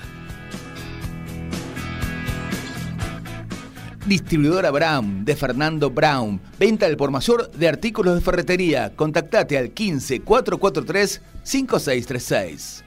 [4.04, 6.38] Distribuidora Brown de Fernando Brown.
[6.58, 8.92] Venta del por mayor de artículos de ferretería.
[8.94, 12.84] Contactate al 15 443 5636.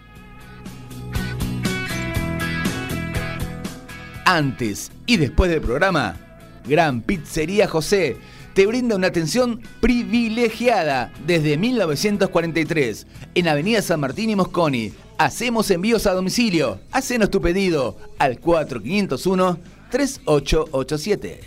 [4.32, 6.16] Antes y después del programa,
[6.64, 8.18] Gran Pizzería José
[8.54, 14.94] te brinda una atención privilegiada desde 1943 en Avenida San Martín y Mosconi.
[15.18, 16.80] Hacemos envíos a domicilio.
[16.92, 21.40] Hacenos tu pedido al 4501 3887.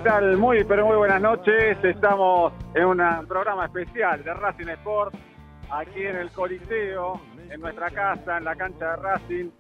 [0.02, 0.38] Tal?
[0.38, 1.76] Muy, pero muy buenas noches.
[1.82, 5.14] Estamos en un programa especial de Racing Sport,
[5.70, 9.50] aquí en el Coliseo, en nuestra casa, en la cancha de Racing,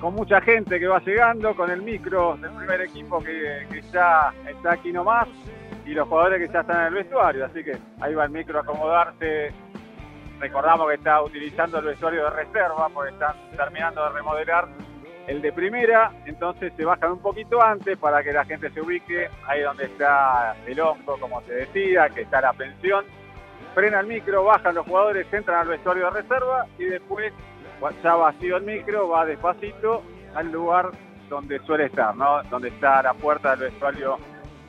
[0.00, 4.32] con mucha gente que va llegando, con el micro del primer equipo que, que ya
[4.48, 5.26] está aquí nomás
[5.84, 7.44] y los jugadores que ya están en el vestuario.
[7.46, 9.52] Así que ahí va el micro a acomodarse.
[10.38, 14.68] Recordamos que está utilizando el vestuario de reserva porque están terminando de remodelar
[15.30, 19.28] el de primera, entonces se bajan un poquito antes para que la gente se ubique,
[19.46, 23.04] ahí donde está el hongo, como se decía, que está la pensión.
[23.72, 27.32] Frena el micro, bajan los jugadores, entran al vestuario de reserva y después,
[28.02, 30.02] ya vacío el micro, va despacito
[30.34, 30.90] al lugar
[31.28, 32.42] donde suele estar, ¿no?
[32.50, 34.18] Donde está la puerta del vestuario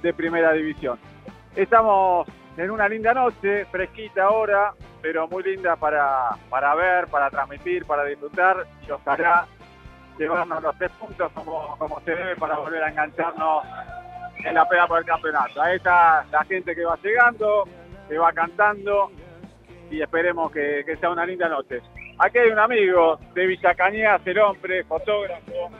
[0.03, 0.99] de primera división.
[1.55, 7.83] Estamos en una linda noche, fresquita ahora, pero muy linda para, para ver, para transmitir,
[7.87, 9.47] para disfrutar y ojalá
[10.21, 13.63] llevarnos los tres puntos como, como se debe para volver a engancharnos
[14.37, 15.61] en la pega por el campeonato.
[15.61, 17.67] Ahí está la gente que va llegando,
[18.07, 19.11] que va cantando
[19.89, 21.81] y esperemos que, que sea una linda noche.
[22.19, 25.71] Aquí hay un amigo de Villa Cañas, el hombre, fotógrafo,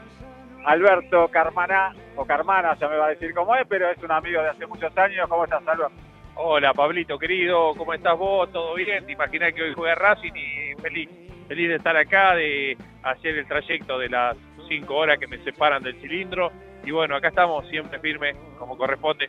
[0.64, 4.42] Alberto Carmaná, o Carmana, ya me va a decir cómo es, pero es un amigo
[4.42, 5.28] de hace muchos años.
[5.28, 5.94] ¿Cómo estás, Alberto?
[6.34, 8.50] Hola, Pablito, querido, ¿cómo estás vos?
[8.50, 9.04] ¿Todo bien?
[9.04, 11.08] Te imaginás que hoy juega Racing y feliz,
[11.52, 14.34] feliz de estar acá, de hacer el trayecto de las
[14.68, 16.50] cinco horas que me separan del cilindro.
[16.82, 19.28] Y bueno, acá estamos siempre firmes, como corresponde.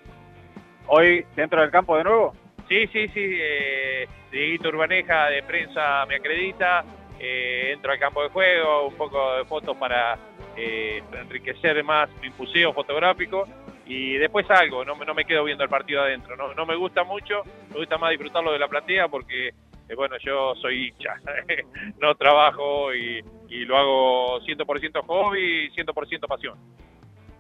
[0.88, 2.34] ¿Hoy dentro del campo de nuevo?
[2.70, 3.20] Sí, sí, sí.
[3.42, 6.86] Eh, Dieguito Urbaneja de prensa me acredita.
[7.20, 10.18] Eh, entro al campo de juego, un poco de fotos para
[10.56, 13.46] eh, enriquecer más mi museo fotográfico.
[13.86, 16.38] Y después salgo, no, me- no me quedo viendo el partido adentro.
[16.38, 19.52] No, no me gusta mucho, me gusta más disfrutarlo de la platea porque,
[19.90, 21.16] eh, bueno, yo soy hincha.
[22.02, 26.58] no trabajo y, y lo hago 100% hobby y 100% pasión.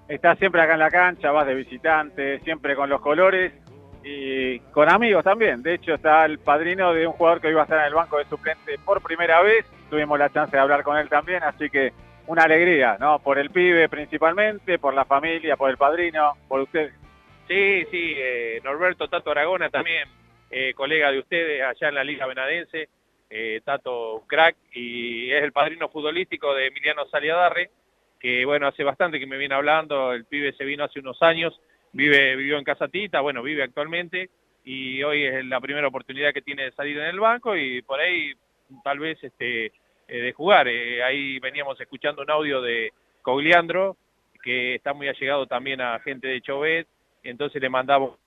[0.07, 3.53] Estás siempre acá en la cancha, vas de visitante, siempre con los colores
[4.03, 5.63] y con amigos también.
[5.63, 7.93] De hecho, está el padrino de un jugador que hoy va a estar en el
[7.93, 9.65] banco de suplente por primera vez.
[9.89, 11.93] Tuvimos la chance de hablar con él también, así que
[12.27, 13.19] una alegría, ¿no?
[13.19, 16.91] Por el pibe principalmente, por la familia, por el padrino, por usted.
[17.47, 20.07] Sí, sí, eh, Norberto Tato Aragona también,
[20.53, 22.89] eh, colega de ustedes allá en la Liga Benadense.
[23.35, 27.71] eh, Tato crack, y es el padrino futbolístico de Emiliano Saliadarre,
[28.19, 31.59] que bueno, hace bastante que me viene hablando, el pibe se vino hace unos años,
[31.93, 34.29] vive, vivió en Casa Tita, bueno, vive actualmente,
[34.63, 37.99] y hoy es la primera oportunidad que tiene de salir en el banco, y por
[37.99, 38.33] ahí
[38.83, 39.71] tal vez este, eh,
[40.07, 40.67] de jugar.
[40.67, 43.97] Eh, ahí veníamos escuchando un audio de Cogliandro,
[44.43, 46.87] que está muy allegado también a gente de Chovet,
[47.23, 48.19] entonces le mandamos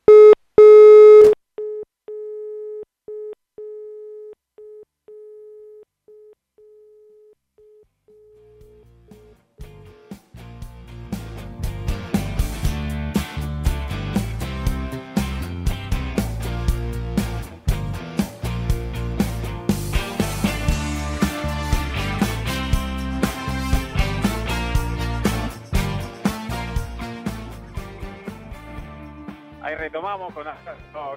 [29.97, 30.45] retomamos con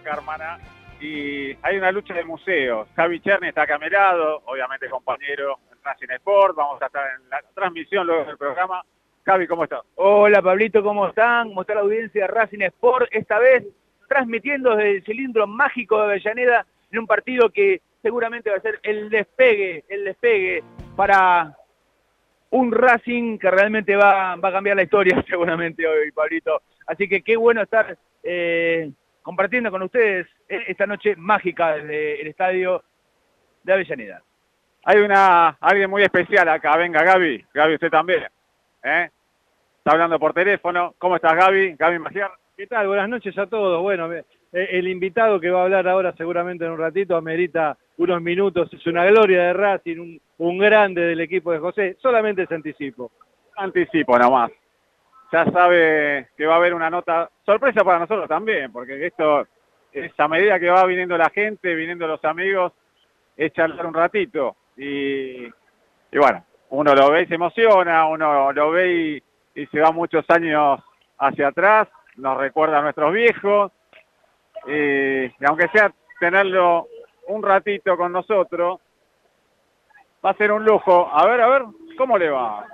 [0.04, 0.58] Carmana
[1.02, 2.88] y hay una lucha de museos.
[2.96, 6.56] Javi Cherny está camerado, obviamente compañero en Racing Sport.
[6.56, 8.81] Vamos a estar en la transmisión luego del programa.
[9.26, 9.81] Javi, ¿cómo estás?
[9.96, 11.50] Hola Pablito, ¿cómo están?
[11.50, 13.10] ¿Cómo está la audiencia de Racing Sport?
[13.12, 13.66] Esta vez
[14.08, 18.80] transmitiendo desde el cilindro mágico de Avellaneda en un partido que seguramente va a ser
[18.84, 20.64] el despegue, el despegue
[20.96, 21.54] para
[22.52, 26.62] un Racing que realmente va, va a cambiar la historia seguramente hoy, Pablito.
[26.88, 32.83] Así que qué bueno estar eh, compartiendo con ustedes esta noche mágica desde el estadio
[33.63, 34.24] de Avellaneda.
[34.86, 38.24] Hay una alguien muy especial acá, venga Gaby, Gaby usted también,
[38.83, 39.10] ¿eh?
[39.77, 41.75] está hablando por teléfono, ¿cómo estás Gaby?
[41.77, 42.31] Gaby Magiar.
[42.56, 42.88] ¿Qué tal?
[42.88, 43.81] Buenas noches a todos.
[43.81, 48.22] Bueno, eh, el invitado que va a hablar ahora seguramente en un ratito amerita unos
[48.22, 52.56] minutos, es una gloria de Racing, un, un grande del equipo de José, solamente se
[52.56, 53.12] anticipo.
[53.56, 54.51] Anticipo nomás
[55.31, 59.48] ya sabe que va a haber una nota sorpresa para nosotros también, porque esto
[59.92, 62.74] es a medida que va viniendo la gente, viniendo los amigos,
[63.38, 64.56] es charlar un ratito.
[64.78, 69.22] Y, y bueno, uno lo ve y se emociona, uno lo ve
[69.56, 70.80] y, se va muchos años
[71.18, 73.72] hacia atrás, nos recuerda a nuestros viejos.
[74.66, 76.88] Y, y aunque sea tenerlo
[77.28, 78.80] un ratito con nosotros,
[80.25, 81.10] va a ser un lujo.
[81.12, 81.64] A ver, a ver,
[81.98, 82.66] ¿cómo le va?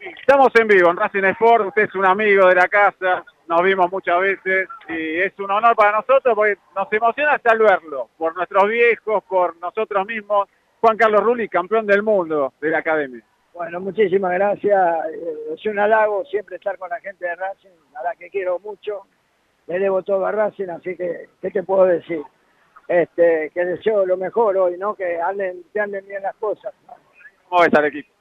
[0.00, 3.92] Estamos en vivo en Racing Sport, usted es un amigo de la casa, nos vimos
[3.92, 8.66] muchas veces y es un honor para nosotros porque nos emociona hasta verlo, por nuestros
[8.66, 10.48] viejos, por nosotros mismos.
[10.80, 13.22] Juan Carlos Rulli, campeón del mundo de la academia.
[13.52, 15.06] Bueno, muchísimas gracias.
[15.12, 18.58] Eh, es un halago siempre estar con la gente de Racing, a la que quiero
[18.60, 19.02] mucho.
[19.66, 22.22] Le debo todo a Racing, así que, ¿qué te puedo decir?
[22.88, 24.94] Este, que deseo lo mejor hoy, ¿no?
[24.94, 26.72] Que anden, que anden bien las cosas.
[27.48, 28.19] ¿Cómo ves al equipo?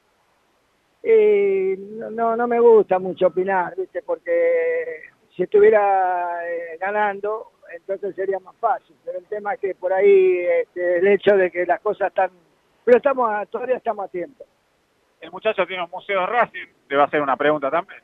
[1.03, 4.01] Y no, no me gusta mucho opinar, ¿viste?
[4.01, 5.01] Porque
[5.35, 8.95] si estuviera eh, ganando, entonces sería más fácil.
[9.05, 12.31] Pero el tema es que por ahí este, el hecho de que las cosas están...
[12.83, 14.45] Pero estamos todavía estamos a tiempo.
[15.21, 18.01] El muchacho tiene un museo de Racing, le va a hacer una pregunta también.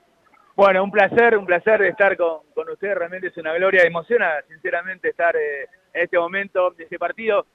[0.56, 5.10] Bueno, un placer, un placer estar con, con ustedes, realmente es una gloria, emociona sinceramente
[5.10, 5.64] estar eh,
[5.94, 7.46] en este momento de este partido.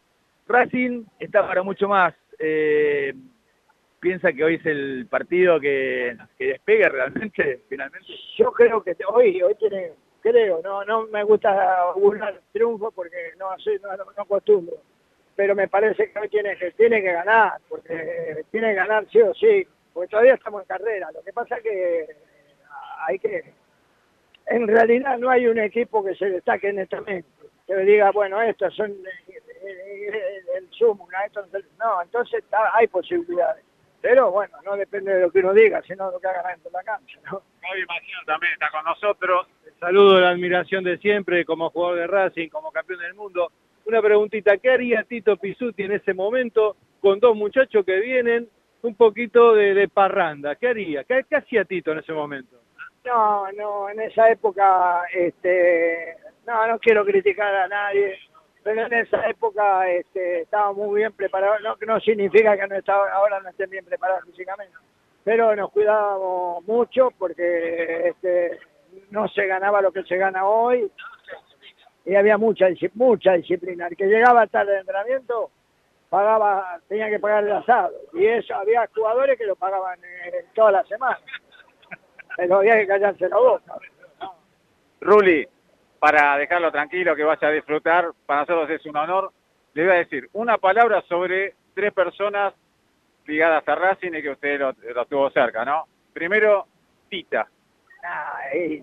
[0.46, 2.12] Racing está para mucho más.
[2.38, 3.14] Eh,
[4.00, 8.06] piensa que hoy es el partido que, que despegue realmente, finalmente?
[8.37, 13.47] Yo creo que hoy, hoy tiene, creo, no, no me gusta burlar triunfo porque no,
[13.58, 14.76] soy, no, no, acostumbro,
[15.37, 19.21] pero me parece que hoy tiene que, tiene que ganar, porque tiene que ganar sí
[19.21, 22.07] o sí, porque todavía estamos en carrera, lo que pasa que
[23.07, 23.52] hay que,
[24.47, 27.28] en realidad no hay un equipo que se destaque netamente,
[27.66, 31.07] que diga, bueno, estos son el, sumo,
[31.78, 32.42] no, entonces
[32.73, 33.64] hay posibilidades
[34.00, 36.71] pero bueno, no depende de lo que uno diga, sino de lo que haga dentro
[36.71, 37.19] de la cancha.
[37.30, 37.42] ¿no?
[37.62, 39.47] Imagino también está con nosotros.
[39.66, 43.52] El saludo, la admiración de siempre como jugador de Racing, como campeón del mundo.
[43.85, 48.49] Una preguntita, ¿qué haría Tito Pisuti en ese momento con dos muchachos que vienen
[48.83, 50.57] un poquito de, parranda?
[50.57, 51.04] ¿Qué haría?
[51.04, 52.57] ¿Qué, hacía Tito en ese momento?
[53.04, 56.16] No, no, en esa época, este,
[56.47, 58.19] no, no quiero criticar a nadie
[58.62, 63.11] pero en esa época este, estaba muy bien preparados, no, no significa que no estaba,
[63.12, 64.75] ahora no estén bien preparados físicamente,
[65.25, 68.59] pero nos cuidábamos mucho porque este,
[69.11, 70.90] no se ganaba lo que se gana hoy
[72.05, 73.87] y había mucha, mucha disciplina.
[73.87, 75.50] El que llegaba tarde de entrenamiento
[76.09, 80.73] pagaba, tenía que pagar el asado y eso había jugadores que lo pagaban eh, toda
[80.73, 81.21] la semana,
[82.37, 83.75] pero había que callarse la boca.
[85.00, 85.49] Ruli,
[86.00, 88.11] para dejarlo tranquilo, que vaya a disfrutar.
[88.26, 89.30] Para nosotros es un honor.
[89.75, 92.54] Le voy a decir una palabra sobre tres personas
[93.26, 94.75] ligadas a Racing y que usted lo,
[95.07, 95.85] tuvo cerca, ¿no?
[96.12, 96.66] Primero,
[97.09, 97.47] Tita.
[98.02, 98.40] Ah,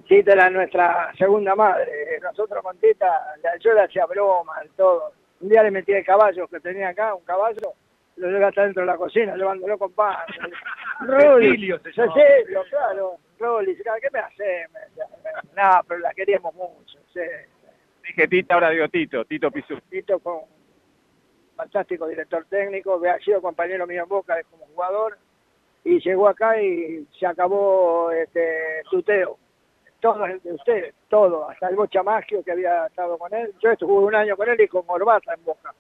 [0.07, 2.19] Tita era nuestra segunda madre.
[2.21, 5.11] Nosotros con Tita, yo le hacía broma, todo.
[5.41, 7.73] Un día le metí el caballo que tenía acá, un caballo,
[8.15, 10.17] lo llevé hasta dentro de la cocina, llevándolo con pan.
[11.01, 13.17] Rolly, Cecilio claro.
[13.39, 14.65] Rolly, ¿qué me hace?
[15.55, 17.57] No, pero la queríamos mucho, sí.
[18.07, 19.77] Dije Tita, ahora digo Tito, Tito Pisú.
[19.89, 20.33] Tito fue
[21.55, 25.17] fantástico director técnico, había sido compañero mío en Boca como jugador,
[25.83, 29.37] y llegó acá y se acabó este tuteo.
[29.99, 33.51] Todos de ustedes, todo, hasta el Bocha Maggio que había estado con él.
[33.59, 35.73] Yo estuve un año con él y con Orbata en Boca,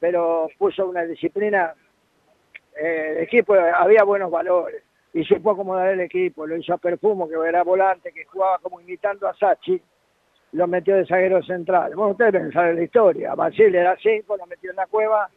[0.00, 1.74] pero puso una disciplina,
[2.74, 7.28] eh, el equipo había buenos valores y supo acomodar el equipo, lo hizo a Perfumo,
[7.28, 9.80] que era volante, que jugaba como imitando a Sachi,
[10.52, 11.94] lo metió de zaguero central.
[11.94, 13.32] Bueno, ustedes deben saber la historia.
[13.32, 15.28] A Basile era cinco, lo metió en la cueva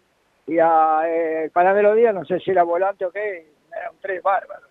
[0.47, 3.97] y a eh, el Panadero Díaz, no sé si era volante o qué, era un
[3.99, 4.67] tres bárbaro.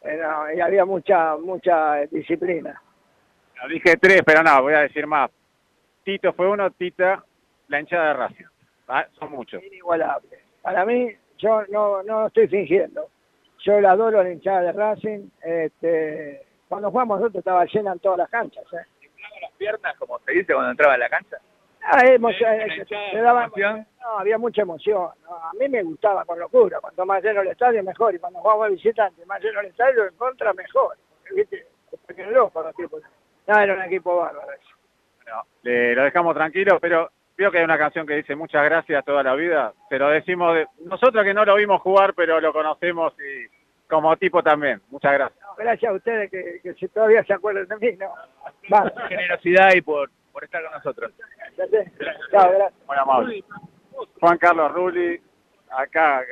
[0.00, 2.80] Era- y había mucha, mucha disciplina.
[3.60, 5.30] No, dije tres, pero no, voy a decir más.
[6.04, 7.24] Tito fue uno, Tita,
[7.68, 8.44] la hinchada de Racing.
[8.88, 9.62] Ah, Son muchos.
[9.62, 10.38] Inigualable.
[10.60, 13.08] Para mí, yo no, no estoy fingiendo.
[13.64, 15.28] Yo la adoro la hinchada de Racing.
[15.42, 18.64] Este, cuando jugamos nosotros estaba llena en todas las canchas.
[18.72, 19.01] ¿eh?
[19.62, 21.36] Piernas, como se dice cuando entraba a la cancha.
[21.84, 22.18] Ah, eh,
[23.22, 23.86] daba- emoción.
[24.00, 25.10] no, había mucha emoción.
[25.22, 26.80] no, a mí me gustaba con locura.
[26.80, 28.14] Cuanto más lleno el estadio, mejor.
[28.14, 30.96] Y cuando jugamos visitante, más lleno el estadio, en contra, mejor.
[31.18, 31.66] Porque, ¿viste?
[32.06, 33.02] Porque loco los tipos.
[33.46, 34.50] No, era un equipo bárbaro.
[34.52, 34.64] ese.
[35.24, 39.04] Bueno, le- lo dejamos tranquilo, pero veo que hay una canción que dice muchas gracias
[39.04, 39.72] toda la vida.
[39.88, 43.61] Se lo decimos de- nosotros que no lo vimos jugar, pero lo conocemos y
[43.92, 44.80] como tipo también.
[44.88, 45.38] Muchas gracias.
[45.42, 47.98] No, gracias a ustedes que, que si todavía se acuerdan de mí.
[47.98, 48.10] No.
[48.72, 48.90] Va.
[49.06, 51.12] Generosidad y por, por estar con nosotros.
[52.30, 52.72] Chao, gracias.
[52.86, 53.44] Muy amable.
[54.18, 55.20] Juan Carlos Rulli,
[55.68, 56.22] acá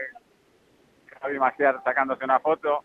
[1.21, 2.83] Javi Magiar sacándose una foto.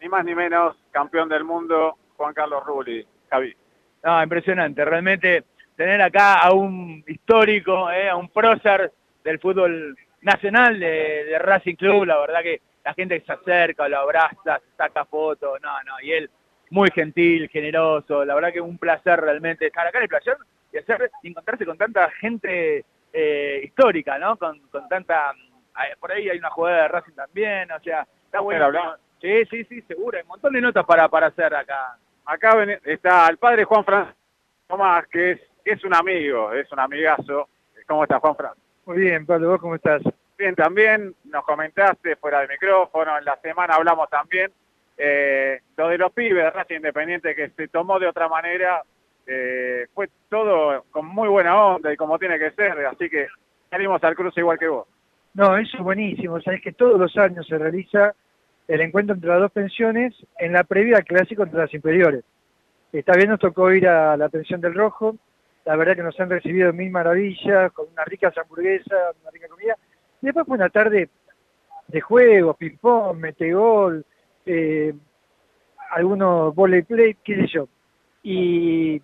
[0.00, 3.06] Ni más ni menos, campeón del mundo, Juan Carlos Rulli.
[3.30, 3.54] Javi.
[4.02, 4.84] No, impresionante.
[4.84, 5.44] Realmente
[5.76, 8.90] tener acá a un histórico, eh, a un prócer
[9.22, 13.98] del fútbol nacional de, de Racing Club, la verdad que la gente se acerca, lo
[13.98, 16.30] abraza, se saca fotos, no, no, y él
[16.70, 20.36] muy gentil, generoso, la verdad que un placer realmente estar acá en el placer
[20.72, 24.36] y hacer, encontrarse con tanta gente eh, histórica, ¿no?
[24.36, 28.40] Con, con tanta, eh, por ahí hay una jugada de Racing también, o sea, está
[28.40, 28.70] bueno.
[29.20, 31.98] Sí, sí, sí, seguro, hay un montón de notas para, para hacer acá.
[32.24, 34.14] Acá está el padre Juan Fran
[34.66, 37.48] Tomás, que es, es un amigo, es un amigazo.
[37.86, 38.52] ¿Cómo está Juan Fran?
[38.86, 40.00] Muy bien, Pablo, ¿vos cómo estás?
[40.56, 44.50] También nos comentaste fuera del micrófono, en la semana hablamos también,
[44.96, 48.82] eh, lo de los pibes de Racing Independiente que se tomó de otra manera,
[49.26, 53.28] eh, fue todo con muy buena onda y como tiene que ser, así que
[53.68, 54.86] salimos al cruce igual que vos.
[55.34, 56.40] No, eso es buenísimo.
[56.40, 58.14] Sabes que todos los años se realiza
[58.66, 62.24] el encuentro entre las dos pensiones en la previa al clásico entre las inferiores.
[62.92, 65.16] Esta vez nos tocó ir a la pensión del Rojo.
[65.64, 69.76] La verdad que nos han recibido mil maravillas, con unas ricas hamburguesas, una rica comida.
[70.22, 71.08] Y después fue una tarde
[71.88, 74.04] de juegos, ping-pong, metegol,
[74.46, 74.94] eh,
[75.90, 77.68] algunos volley play, qué sé yo.
[78.22, 79.02] Y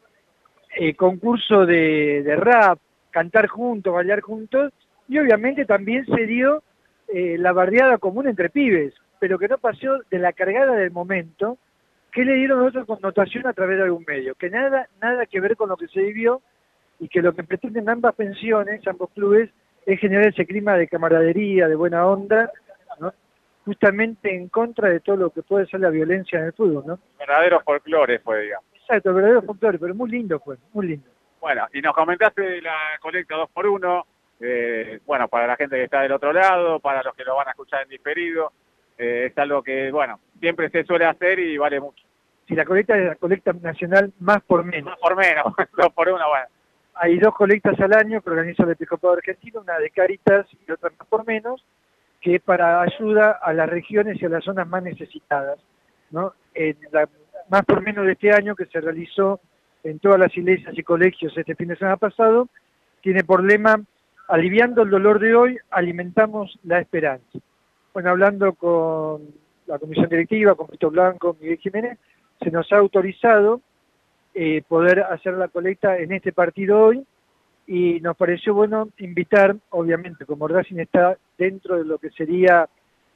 [0.76, 2.78] eh, concurso de, de rap,
[3.10, 4.72] cantar juntos, bailar juntos,
[5.08, 6.62] y obviamente también se dio
[7.08, 11.58] eh, la bardeada común entre pibes, pero que no pasó de la cargada del momento,
[12.12, 15.56] que le dieron otra connotación a través de algún medio, que nada, nada que ver
[15.56, 16.42] con lo que se vivió
[16.98, 19.50] y que lo que pretenden ambas pensiones, ambos clubes,
[19.86, 22.50] es generar ese clima de camaradería, de buena onda,
[23.00, 23.14] ¿no?
[23.64, 26.98] justamente en contra de todo lo que puede ser la violencia en el fútbol, ¿no?
[27.18, 28.66] Verdadero folclore fue, digamos.
[28.74, 31.08] Exacto, verdadero folclore, pero muy lindo fue, muy lindo.
[31.40, 34.06] Bueno, y nos comentaste de la colecta 2 por 1
[34.40, 37.48] eh, bueno, para la gente que está del otro lado, para los que lo van
[37.48, 38.52] a escuchar en diferido,
[38.98, 42.04] eh, es algo que, bueno, siempre se suele hacer y vale mucho.
[42.46, 44.90] Si la colecta es la colecta nacional más por menos.
[44.90, 46.46] Más por menos, 2 por 1 bueno.
[46.98, 50.90] Hay dos colectas al año que organiza el Episcopado Argentino, una de Caritas y otra
[50.98, 51.62] más por menos,
[52.22, 55.58] que es para ayuda a las regiones y a las zonas más necesitadas.
[56.10, 56.32] ¿no?
[57.50, 59.40] Más por menos de este año que se realizó
[59.84, 62.48] en todas las iglesias y colegios este fin de semana pasado,
[63.02, 63.76] tiene por lema,
[64.28, 67.38] aliviando el dolor de hoy, alimentamos la esperanza.
[67.92, 69.22] Bueno, hablando con
[69.66, 71.98] la comisión directiva, con Pito Blanco, Miguel Jiménez,
[72.40, 73.60] se nos ha autorizado
[74.38, 77.06] eh, poder hacer la colecta en este partido hoy
[77.66, 82.68] y nos pareció bueno invitar, obviamente, como Racing está dentro de lo que sería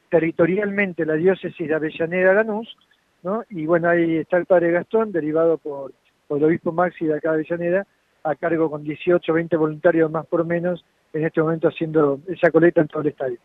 [0.08, 2.74] territorialmente la diócesis de Avellaneda Lanús,
[3.22, 3.44] ¿no?
[3.50, 5.92] y bueno, ahí está el padre Gastón, derivado por,
[6.26, 7.86] por el obispo Maxi de acá de Avellaneda,
[8.24, 12.80] a cargo con 18, 20 voluntarios más por menos, en este momento haciendo esa colecta
[12.80, 13.38] en todo el estadio.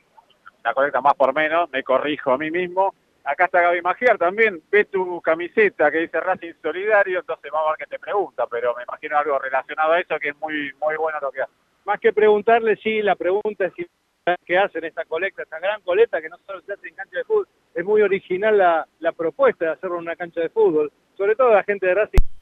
[0.64, 2.96] La colecta más por menos, me corrijo a mí mismo.
[3.26, 7.72] Acá está Gaby Magiar también, ve tu camiseta que dice Racing Solidario, entonces vamos a
[7.72, 10.96] ver qué te pregunta, pero me imagino algo relacionado a eso que es muy muy
[10.96, 11.52] bueno lo que hace.
[11.86, 13.74] más que preguntarle, sí, la pregunta es
[14.46, 17.24] si hacen esta colecta, esta gran colecta que no solo se hace en cancha de
[17.24, 21.36] fútbol, es muy original la, la propuesta de hacerlo en una cancha de fútbol, sobre
[21.36, 22.35] todo la gente de Racing.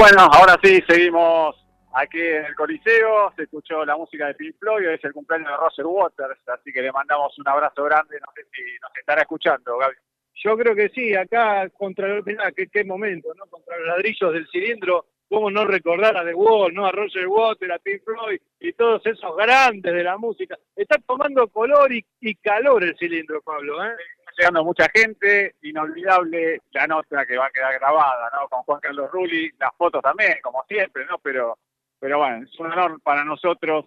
[0.00, 1.54] Bueno, ahora sí, seguimos
[1.92, 3.34] aquí en el Coliseo.
[3.36, 6.72] Se escuchó la música de Pink Floyd, hoy es el cumpleaños de Roger Waters, así
[6.72, 8.18] que le mandamos un abrazo grande.
[8.18, 9.96] No sé si nos estará escuchando, Gaby.
[10.42, 13.44] Yo creo que sí, acá contra mirá, qué, qué momento, ¿no?
[13.44, 16.86] Contra los ladrillos del cilindro, cómo no recordar a The Wall, ¿no?
[16.86, 20.56] A Roger Waters, a Pink Floyd y todos esos grandes de la música.
[20.74, 23.92] Está tomando color y, y calor el cilindro, Pablo, ¿eh?
[24.40, 28.48] Llegando mucha gente, inolvidable la nota que va a quedar grabada, ¿no?
[28.48, 31.18] Con Juan Carlos Rulli, las fotos también, como siempre, ¿no?
[31.18, 31.58] Pero,
[31.98, 33.84] pero bueno, es un honor para nosotros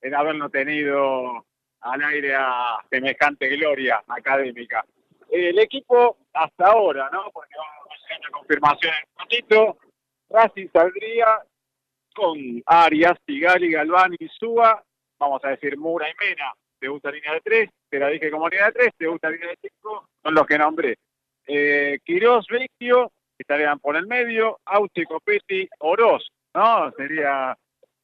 [0.00, 1.46] el haberlo tenido
[1.82, 4.84] al aire a semejante gloria académica.
[5.30, 7.30] El equipo hasta ahora, ¿no?
[7.32, 9.78] Porque vamos a hacer una confirmación en un ratito.
[10.30, 11.28] Racing saldría
[12.12, 12.36] con
[12.66, 14.82] Arias, Tigali, Galván y Suba.
[15.20, 16.52] Vamos a decir Mura y Mena.
[16.82, 19.50] Te gusta línea de tres, te la dije como línea de tres, te gusta línea
[19.50, 20.96] de cinco, son los que nombré.
[21.46, 26.90] Eh, Quirós, Vecchio, estarían por el medio, Auche, Copetti, Oroz, ¿no?
[26.96, 27.56] Sería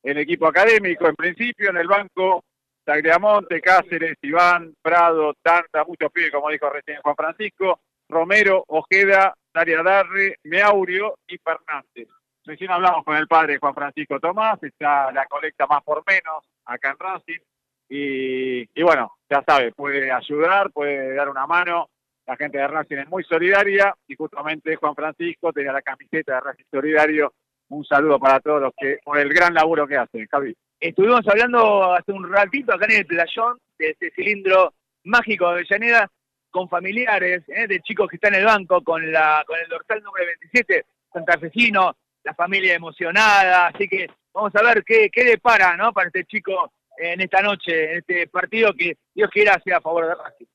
[0.04, 2.44] el equipo académico en principio, en el banco,
[2.84, 9.82] Tagliamonte, Cáceres, Iván, Prado, Tanta, muchos pibes, como dijo recién Juan Francisco, Romero, Ojeda, Daria
[9.82, 12.06] Darre, Meaurio y Fernández.
[12.44, 16.90] Recién hablamos con el padre Juan Francisco Tomás, está la colecta más por menos acá
[16.90, 17.40] en Racing.
[17.88, 21.88] Y, bueno, ya sabe, puede ayudar, puede dar una mano.
[22.26, 26.40] La gente de Racing es muy solidaria y justamente Juan Francisco tenía la camiseta de
[26.40, 27.32] Racing Solidario.
[27.70, 30.54] Un saludo para todos los que, por el gran laburo que hacen, Javi.
[30.78, 34.74] Estuvimos hablando hace un ratito acá en el playón de este cilindro
[35.04, 36.10] mágico de Avellaneda
[36.50, 37.66] con familiares ¿eh?
[37.66, 41.96] de chicos que están en el banco con la con el dorsal número 27, santafesino,
[42.24, 45.92] la familia emocionada, así que vamos a ver qué, qué depara ¿no?
[45.92, 50.06] para este chico en esta noche, en este partido que Dios quiera sea a favor
[50.06, 50.46] de Racing.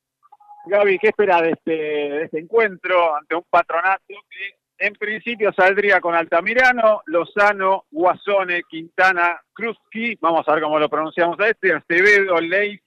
[0.66, 6.00] Gaby, ¿qué espera de este, de este encuentro ante un patronato que en principio saldría
[6.02, 12.40] con Altamirano, Lozano, Guasone, Quintana, Krusky, vamos a ver cómo lo pronunciamos a este, Acevedo,
[12.40, 12.80] Ley,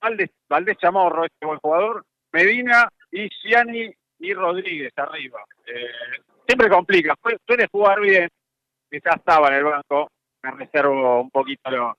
[0.00, 5.40] Valdés, Valdés Chamorro, este buen jugador, Medina, y Gianni y Rodríguez arriba.
[5.66, 5.90] Eh,
[6.46, 8.28] siempre complica, Su- suele jugar bien,
[8.90, 10.10] quizás estaba en el banco,
[10.42, 11.96] me reservo un poquito lo...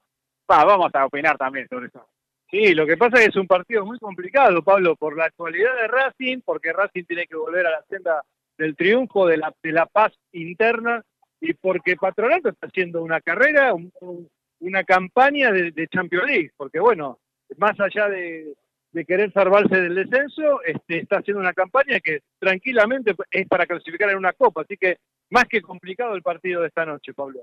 [0.52, 2.06] Va, vamos a opinar también sobre eso.
[2.50, 5.74] Sí, lo que pasa es que es un partido muy complicado, Pablo, por la actualidad
[5.82, 8.22] de Racing, porque Racing tiene que volver a la senda
[8.58, 11.02] del triunfo, de la, paz interna,
[11.40, 16.52] y porque Patronato está haciendo una carrera, un- un- una campaña de, de Champions League,
[16.58, 17.18] porque bueno,
[17.58, 18.54] más allá de,
[18.92, 24.10] de querer salvarse del descenso, este, está haciendo una campaña que tranquilamente es para clasificar
[24.10, 24.98] en una copa, así que
[25.30, 27.40] más que complicado el partido de esta noche, Pablo.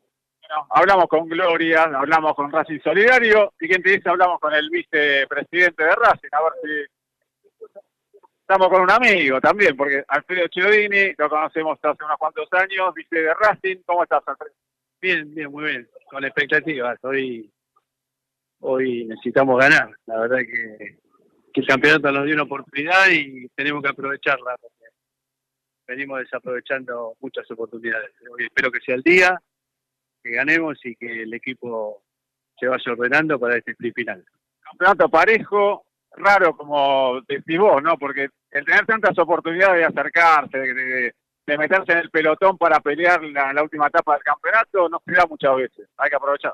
[0.48, 4.70] Bueno, hablamos con Gloria, hablamos con Racing Solidario, y quien te dice, hablamos con el
[4.70, 7.80] vicepresidente de Racing, a ver si
[8.40, 13.16] estamos con un amigo también, porque Alfredo Chiodini lo conocemos hace unos cuantos años, vice
[13.16, 14.54] de Racing, ¿cómo estás Alfredo?
[15.02, 15.88] Bien, bien, muy bien.
[16.10, 16.98] Con expectativas.
[17.02, 17.52] Hoy,
[18.60, 19.90] hoy necesitamos ganar.
[20.06, 20.96] La verdad que,
[21.52, 24.56] que el campeonato nos dio una oportunidad y tenemos que aprovecharla.
[25.86, 28.10] Venimos desaprovechando muchas oportunidades.
[28.30, 29.38] Hoy espero que sea el día,
[30.22, 32.02] que ganemos y que el equipo
[32.58, 34.24] se vaya ordenando para este final.
[34.60, 35.84] Campeonato parejo,
[36.16, 37.96] raro como decís vos, ¿no?
[37.98, 41.14] Porque el tener tantas oportunidades de acercarse, de, de-
[41.46, 45.12] de meterse en el pelotón para pelear la, la última etapa del campeonato, no se
[45.12, 46.52] da muchas veces, hay que aprovechar.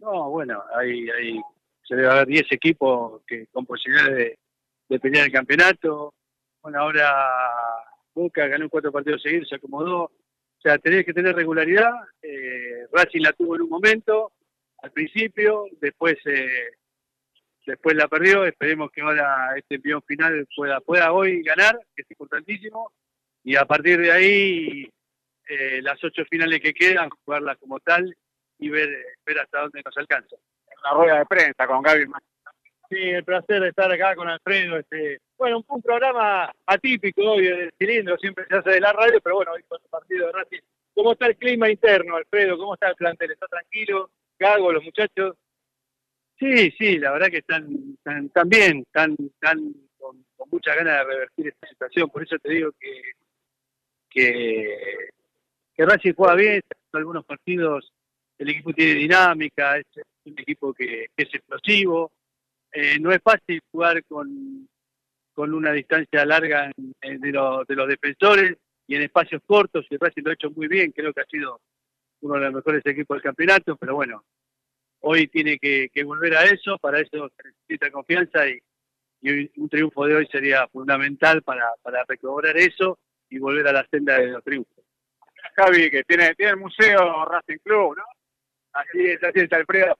[0.00, 1.40] No, bueno, hay, hay,
[1.84, 4.38] se debe haber 10 equipos que con posibilidades de,
[4.88, 6.14] de pelear el campeonato.
[6.60, 7.14] Bueno, ahora
[8.12, 10.10] Boca ganó cuatro partidos seguidos, se acomodó.
[10.64, 11.92] O sea, tenés que tener regularidad.
[12.22, 14.32] Eh, Racing la tuvo en un momento,
[14.78, 16.70] al principio, después eh,
[17.66, 18.46] después la perdió.
[18.46, 22.92] Esperemos que ahora este envío final pueda, pueda hoy ganar, que es importantísimo.
[23.42, 24.90] Y a partir de ahí,
[25.50, 28.16] eh, las ocho finales que quedan, jugarlas como tal
[28.58, 28.88] y ver,
[29.26, 30.36] ver hasta dónde nos alcanza.
[30.82, 32.06] Una rueda de prensa con Gaby
[32.94, 34.78] Sí, el placer de estar acá con Alfredo.
[34.78, 39.34] Este, bueno, un, programa atípico hoy del cilindro, siempre se hace de la radio, pero
[39.34, 40.60] bueno, hoy con el partido de Racing.
[40.94, 42.56] ¿Cómo está el clima interno, Alfredo?
[42.56, 43.32] ¿Cómo está el plantel?
[43.32, 44.10] ¿Está tranquilo?
[44.38, 45.34] Gago, los muchachos?
[46.38, 47.66] Sí, sí, la verdad que están,
[47.98, 49.16] están, están bien, están,
[49.98, 52.10] con, muchas ganas de revertir esta situación.
[52.10, 53.02] Por eso te digo que,
[54.08, 57.92] que, Racing juega bien, algunos partidos
[58.38, 59.86] el equipo tiene dinámica, es
[60.24, 62.12] un equipo que es explosivo.
[62.76, 64.68] Eh, no es fácil jugar con,
[65.32, 68.56] con una distancia larga en- de, los- de los defensores
[68.88, 71.60] y en espacios cortos, y Racing lo ha hecho muy bien, creo que ha sido
[72.20, 74.24] uno de los mejores equipos del campeonato, pero bueno,
[75.00, 78.58] hoy tiene que, que volver a eso, para eso se necesita confianza y,
[79.22, 82.98] y un triunfo de hoy sería fundamental para, para recobrar eso
[83.30, 84.84] y volver a la senda de los triunfos.
[85.56, 88.04] Javi, que tiene, tiene el museo Racing Club, ¿no?
[88.72, 89.96] Así es, así es, Alfredo.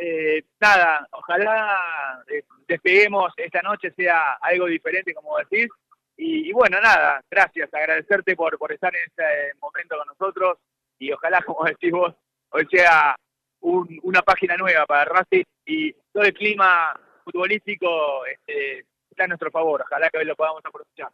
[0.00, 5.68] Eh, nada, ojalá eh, despeguemos esta noche, sea algo diferente, como decís.
[6.16, 9.24] Y, y bueno, nada, gracias, agradecerte por, por estar en este
[9.60, 10.58] momento con nosotros.
[10.98, 12.14] Y ojalá, como decís vos,
[12.50, 13.16] hoy sea
[13.60, 19.50] un- una página nueva para Racing y todo el clima futbolístico este, está a nuestro
[19.50, 19.82] favor.
[19.82, 21.08] Ojalá que hoy lo podamos aprovechar.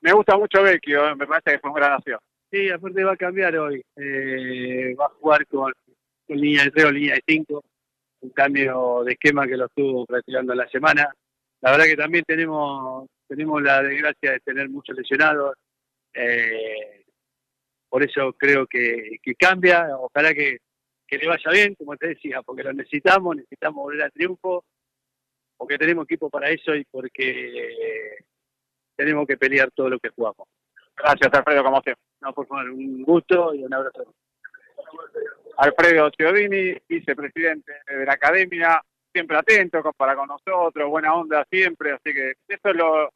[0.00, 1.14] Me gusta mucho Vecchio, ¿eh?
[1.16, 2.18] me parece que fue un gran acción.
[2.50, 3.82] Sí, aparte va a cambiar hoy.
[3.96, 5.72] Eh, va a jugar con,
[6.26, 7.64] con línea de 3 o línea de 5.
[8.24, 11.14] Un cambio de esquema que lo estuvo practicando en la semana.
[11.60, 15.56] La verdad que también tenemos tenemos la desgracia de tener muchos lesionados.
[16.14, 17.04] Eh,
[17.88, 19.88] por eso creo que, que cambia.
[19.98, 20.58] Ojalá que,
[21.06, 24.64] que le vaya bien, como te decía, porque lo necesitamos, necesitamos volver al triunfo,
[25.56, 28.16] porque tenemos equipo para eso y porque
[28.96, 30.48] tenemos que pelear todo lo que jugamos.
[30.96, 32.04] Gracias, Alfredo, como siempre.
[32.20, 34.14] No, por favor, un gusto y un abrazo.
[35.56, 42.12] Alfredo Ciodini, vicepresidente de la academia, siempre atento para con nosotros, buena onda siempre, así
[42.12, 43.10] que eso es lo,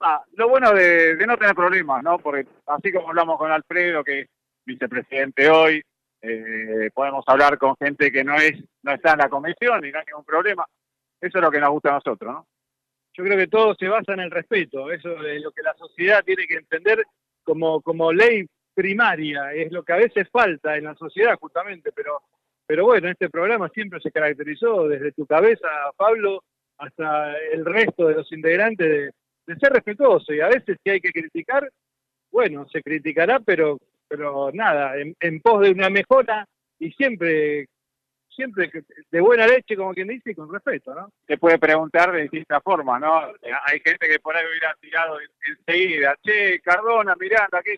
[0.00, 2.18] ah, bueno de, de no tener problemas, ¿no?
[2.18, 4.28] Porque así como hablamos con Alfredo, que es
[4.66, 5.82] vicepresidente hoy,
[6.20, 9.98] eh, podemos hablar con gente que no es no está en la comisión y no
[9.98, 10.64] hay ningún problema.
[11.20, 12.46] Eso es lo que nos gusta a nosotros, ¿no?
[13.14, 16.24] Yo creo que todo se basa en el respeto, eso es lo que la sociedad
[16.24, 17.04] tiene que entender
[17.42, 22.22] como, como ley primaria, es lo que a veces falta en la sociedad justamente, pero,
[22.66, 26.42] pero bueno, este programa siempre se caracterizó desde tu cabeza, Pablo,
[26.78, 29.10] hasta el resto de los integrantes de,
[29.46, 31.70] de ser respetuoso y a veces si hay que criticar,
[32.30, 36.46] bueno, se criticará, pero, pero nada, en, en pos de una mejora
[36.78, 37.66] y siempre,
[38.28, 38.70] siempre
[39.10, 41.10] de buena leche, como quien dice, y con respeto, ¿no?
[41.26, 43.20] se puede preguntar de distintas formas, ¿no?
[43.66, 47.76] Hay gente que por ahí hubiera tirado en- enseguida, che, Cardona, Miranda, ¿qué?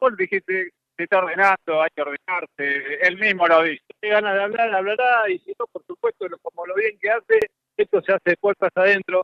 [0.00, 3.84] Vos dijiste, se está ordenando, hay que ordenarse, él mismo lo dice.
[4.00, 7.50] qué ganas de hablar, hablará, y si no, por supuesto, como lo bien que hace,
[7.76, 9.22] esto se hace puertas adentro.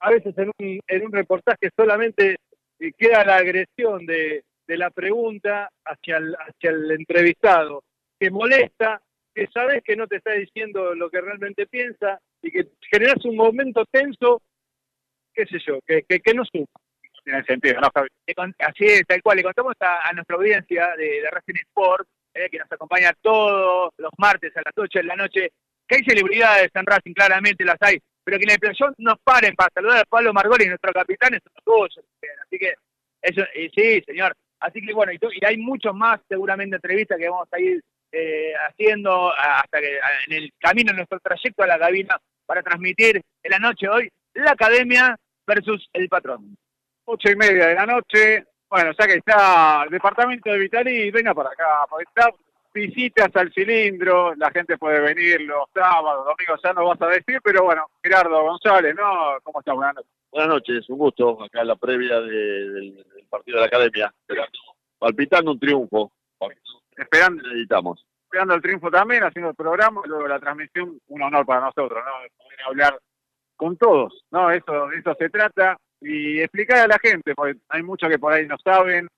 [0.00, 2.36] A veces en un, en un reportaje solamente
[2.80, 7.82] eh, queda la agresión de, la pregunta hacia el, hacia el entrevistado,
[8.18, 9.00] que molesta,
[9.34, 13.36] que sabes que no te está diciendo lo que realmente piensa y que generas un
[13.36, 14.42] momento tenso,
[15.32, 16.66] qué sé yo, que, que, que no suma.
[17.28, 18.08] Tiene sentido, ¿no, Javi?
[18.58, 19.36] Así es, tal cual.
[19.36, 24.56] Le contamos a, nuestra audiencia de, Racing Sport, eh, que nos acompaña todos los martes
[24.56, 25.52] a las 8 de la noche,
[25.86, 29.54] que hay celebridades en Racing, claramente las hay, pero que en el playón nos paren
[29.54, 32.02] para saludar a Pablo Margoli, nuestro capitán, es orgullo.
[32.46, 32.72] Así que,
[33.20, 34.32] eso, y sí, señor.
[34.60, 37.82] Así que bueno, y, to- y hay muchos más seguramente entrevistas que vamos a ir
[38.10, 43.20] eh, haciendo hasta que en el camino, en nuestro trayecto a la cabina para transmitir
[43.42, 45.14] en la noche de hoy la academia
[45.46, 46.56] versus el patrón.
[47.10, 51.32] Ocho y media de la noche, bueno, ya que está el departamento de Vitali, venga
[51.34, 52.30] para acá, porque está
[52.74, 57.40] visitas al cilindro, la gente puede venir los sábados, domingos, ya no vas a decir,
[57.42, 59.38] pero bueno, Gerardo González, ¿no?
[59.42, 59.74] ¿Cómo estás?
[59.74, 60.10] Buenas noches.
[60.30, 61.42] Buenas noches, un gusto.
[61.42, 64.14] Acá en la previa de- del, del partido de la academia.
[64.98, 66.12] Palpitando un triunfo.
[66.96, 68.04] Esperando, Necesitamos.
[68.24, 72.22] esperando el triunfo también, haciendo el programa, luego la transmisión, un honor para nosotros, ¿no?
[72.22, 72.98] De Poder hablar
[73.56, 74.50] con todos, ¿no?
[74.50, 78.32] Eso, de eso se trata, y explicar a la gente, porque hay muchos que por
[78.32, 79.08] ahí no saben,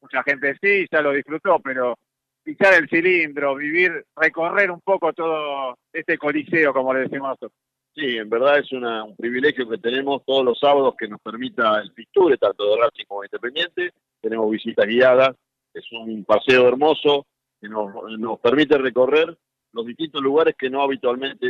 [0.00, 1.96] mucha gente sí, ya lo disfrutó, pero
[2.42, 7.52] pisar el cilindro, vivir, recorrer un poco todo este coliseo, como le decimos nosotros.
[7.94, 11.80] Sí, en verdad es una- un privilegio que tenemos todos los sábados que nos permita
[11.80, 13.90] el Picture, tanto de Racing como de Independiente.
[14.20, 15.36] Tenemos visitas guiadas,
[15.74, 17.26] es un paseo hermoso
[17.60, 19.36] que nos, nos permite recorrer
[19.72, 21.46] los distintos lugares que no habitualmente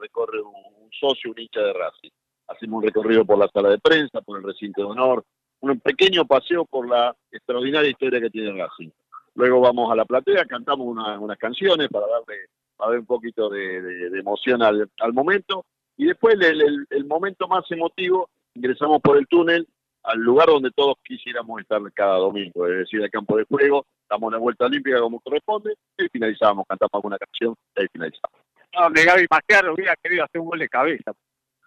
[0.00, 2.10] recorre un, un socio, un hincha de Racing.
[2.48, 5.24] Hacemos un recorrido por la sala de prensa, por el recinto de honor,
[5.60, 8.90] un pequeño paseo por la extraordinaria historia que tiene Racing.
[9.34, 13.48] Luego vamos a la platea, cantamos una- unas canciones para darle, para dar un poquito
[13.48, 15.64] de, de- de emoción al, momento.
[15.96, 19.66] Y después el, el- el momento más emotivo, ingresamos por el túnel
[20.02, 24.30] al lugar donde todos quisiéramos estar cada domingo, es decir, al campo de juego, damos
[24.30, 28.38] la vuelta olímpica como corresponde, y finalizamos, cantamos alguna canción, y ahí finalizamos.
[28.70, 31.12] Donde Gaby Maciar hubiera querido hacer un gol de cabeza.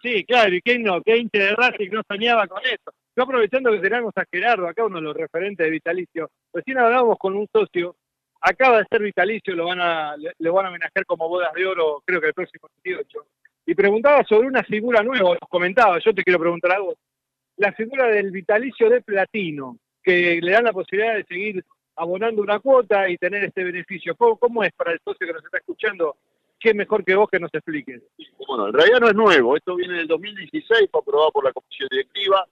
[0.00, 2.92] Sí, claro, y quién no, qué hincha de Racing no soñaba con eso.
[3.16, 7.18] Yo aprovechando que tenemos a Gerardo, acá uno de los referentes de Vitalicio, recién hablábamos
[7.18, 7.96] con un socio,
[8.40, 12.02] acaba de ser Vitalicio, lo van a, le, van a homenajear como bodas de oro,
[12.04, 13.26] creo que el próximo 18.
[13.66, 16.94] Y preguntaba sobre una figura nueva, los comentaba, yo te quiero preguntar algo.
[17.56, 21.64] La figura del Vitalicio de Platino, que le dan la posibilidad de seguir
[21.96, 24.14] abonando una cuota y tener este beneficio.
[24.14, 26.16] ¿Cómo, cómo es para el socio que nos está escuchando?
[26.60, 28.02] ¿Qué mejor que vos que nos expliques?
[28.46, 31.88] Bueno, en realidad no es nuevo, esto viene del 2016, fue aprobado por la comisión
[31.90, 32.44] directiva.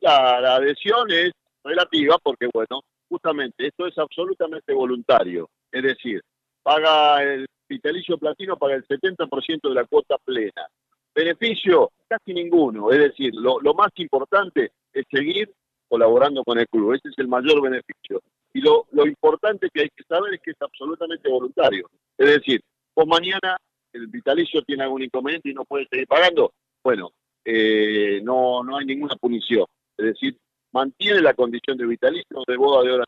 [0.00, 5.48] La, adhesión es relativa porque, bueno, justamente esto es absolutamente voluntario.
[5.70, 6.22] Es decir,
[6.62, 10.66] paga el vitalicio platino, paga el 70% de la cuota plena.
[11.14, 12.90] Beneficio, casi ninguno.
[12.90, 15.52] Es decir, lo, más importante es seguir
[15.88, 16.94] colaborando con el club.
[16.94, 18.22] Ese es el mayor beneficio.
[18.52, 21.88] Y lo importante que hay que saber es que es absolutamente voluntario.
[22.16, 22.60] Es decir,
[22.94, 23.56] vos mañana
[23.92, 26.52] el vitalicio tiene algún inconveniente y no puede seguir pagando,
[26.82, 27.12] bueno,
[27.44, 29.66] eh, no, no hay ninguna punición.
[29.96, 30.36] Es decir,
[30.72, 33.04] mantiene la condición de vitalicio de boda de hora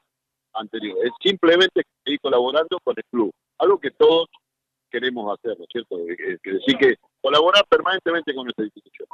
[0.54, 0.96] anterior.
[1.04, 3.32] Es simplemente seguir colaborando con el club.
[3.58, 4.28] Algo que todos
[4.90, 5.98] queremos hacer, ¿no es cierto?
[6.08, 9.08] Es decir, que colaborar permanentemente con nuestra institución.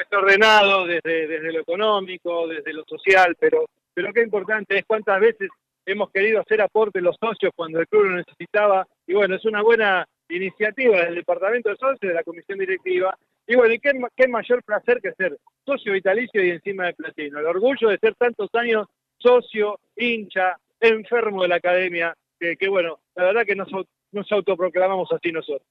[0.00, 5.20] Está ordenado desde, desde lo económico, desde lo social, pero, pero qué importante es cuántas
[5.20, 5.50] veces
[5.84, 8.86] hemos querido hacer aporte los socios cuando el club lo necesitaba.
[9.06, 13.16] Y bueno, es una buena iniciativa del Departamento de Socios, de la Comisión Directiva.
[13.46, 17.38] Y bueno, y qué, mayor placer que ser socio vitalicio y encima de platino.
[17.38, 18.86] El orgullo de ser tantos años
[19.18, 23.68] socio, hincha, enfermo de la academia, que, bueno, la verdad que nos,
[24.12, 25.66] nos autoproclamamos así nosotros.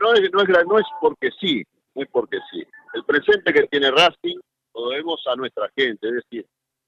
[0.00, 1.62] No, no es, no, no es porque sí,
[1.94, 2.62] no es porque sí.
[2.94, 4.38] El presente que tiene Racing
[4.74, 6.46] lo debemos a nuestra gente, es decir,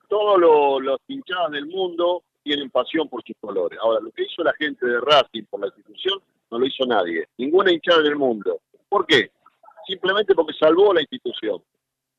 [0.09, 3.79] todos lo- los hinchadas del mundo tienen pasión por sus colores.
[3.81, 6.21] Ahora, lo que hizo la gente de Racing por la institución
[6.55, 8.61] no lo hizo nadie, ninguna hinchada del mundo.
[8.89, 9.33] ¿Por qué?
[9.89, 11.61] Simplemente porque salvó la institución.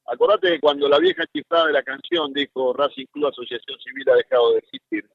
[0.08, 4.16] Acordate que cuando la vieja chiflada de la canción dijo Racing Club Asociación Civil ha
[4.16, 5.06] dejado de existir,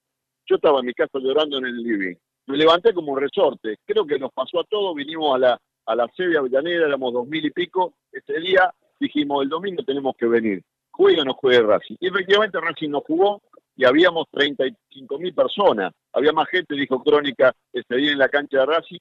[0.47, 2.17] yo estaba en mi casa llorando en el living.
[2.47, 3.77] Me levanté como un resorte.
[3.85, 4.97] Creo que nos pasó a todos.
[4.97, 7.93] Vinimos a la, a la sede Avellaneda, éramos dos mil y pico.
[8.11, 10.63] Ese día dijimos, el domingo tenemos que venir.
[10.91, 11.97] Juegue o no juegue Racing.
[12.01, 13.43] Y efectivamente Racing no jugó
[13.77, 15.93] y habíamos 35 mil personas.
[16.13, 18.99] Había más gente, dijo Crónica, ese día en la cancha de Racing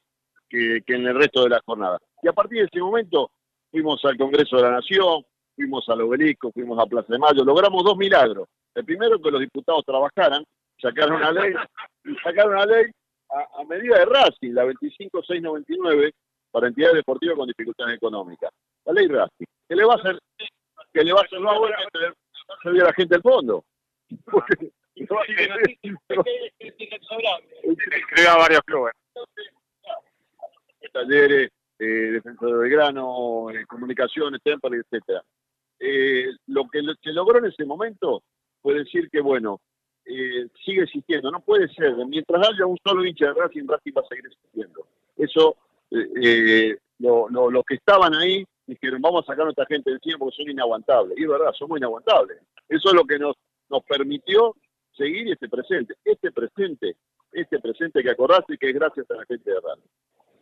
[0.49, 1.99] que, que en el resto de la jornada.
[2.21, 3.31] Y a partir de ese momento
[3.71, 5.23] fuimos al Congreso de la Nación,
[5.55, 8.47] fuimos al Obelisco, fuimos a Plaza de Mayo, logramos dos milagros.
[8.75, 10.43] El primero, que los diputados trabajaran,
[10.81, 11.53] sacaron una ley,
[12.23, 12.85] sacaron una ley
[13.29, 16.11] a, a medida de Racing, la 25699,
[16.51, 18.49] para entidades deportivas con dificultades económicas.
[18.85, 20.19] La ley Racing, que le va a hacer,
[20.93, 23.15] que le va a hacer, no, bueno, que le va a servir a la gente
[23.15, 23.63] del fondo.
[24.25, 24.71] Porque-
[28.37, 28.93] varios clubes.
[30.91, 35.23] Talleres, eh, defensor de Belgrano, eh, comunicaciones, Temple, etcétera.
[35.79, 38.23] Eh, lo que se logró en ese momento
[38.61, 39.59] fue decir que, bueno,
[40.05, 44.01] eh, sigue existiendo, no puede ser, mientras haya un solo hincha de Racing, Racing va
[44.01, 44.87] a seguir existiendo.
[45.15, 45.55] Eso,
[45.91, 49.99] eh, lo- lo- los que estaban ahí dijeron, vamos a sacar a nuestra gente del
[49.99, 51.17] tiempo porque son inaguantables.
[51.17, 52.39] Y es verdad, somos inaguantables.
[52.67, 53.35] Eso es lo que nos,
[53.69, 54.55] nos permitió
[54.95, 55.95] seguir este presente.
[56.03, 56.95] Este presente,
[57.31, 59.89] este presente que acordaste que es gracias a la gente de Racing.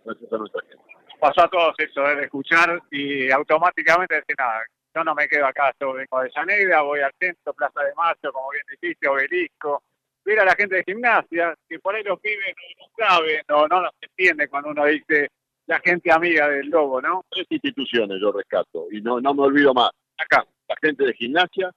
[0.08, 0.84] Gracias a nuestra gente.
[1.20, 2.16] Pasó a todos eso, ¿eh?
[2.16, 4.62] de escuchar y automáticamente decir, nada,
[4.96, 8.32] yo no me quedo acá, yo vengo de Llaneda, voy al centro, Plaza de Mayo,
[8.32, 9.84] como bien dijiste, Obelisco.
[10.24, 13.82] Ver a la gente de gimnasia, que por ahí los pibes no, saben, no, no
[13.82, 15.30] los entiende cuando uno dice
[15.66, 17.24] la gente amiga del lobo, ¿no?
[17.30, 19.92] Tres instituciones yo rescato y no, no me olvido más.
[20.18, 21.72] Acá, la gente de gimnasia,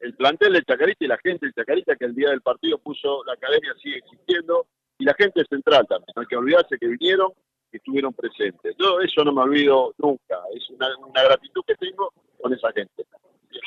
[0.00, 3.24] el plantel de Chacarita y la gente de Chacarita que el día del partido puso
[3.24, 4.66] la academia sigue existiendo
[4.98, 6.12] y la gente central también.
[6.14, 7.32] No hay que olvidarse que vinieron
[7.76, 8.74] estuvieron presentes.
[8.78, 10.38] Yo eso no me olvido nunca.
[10.54, 10.88] Es una,
[11.22, 13.04] gratitud que tengo con esa gente.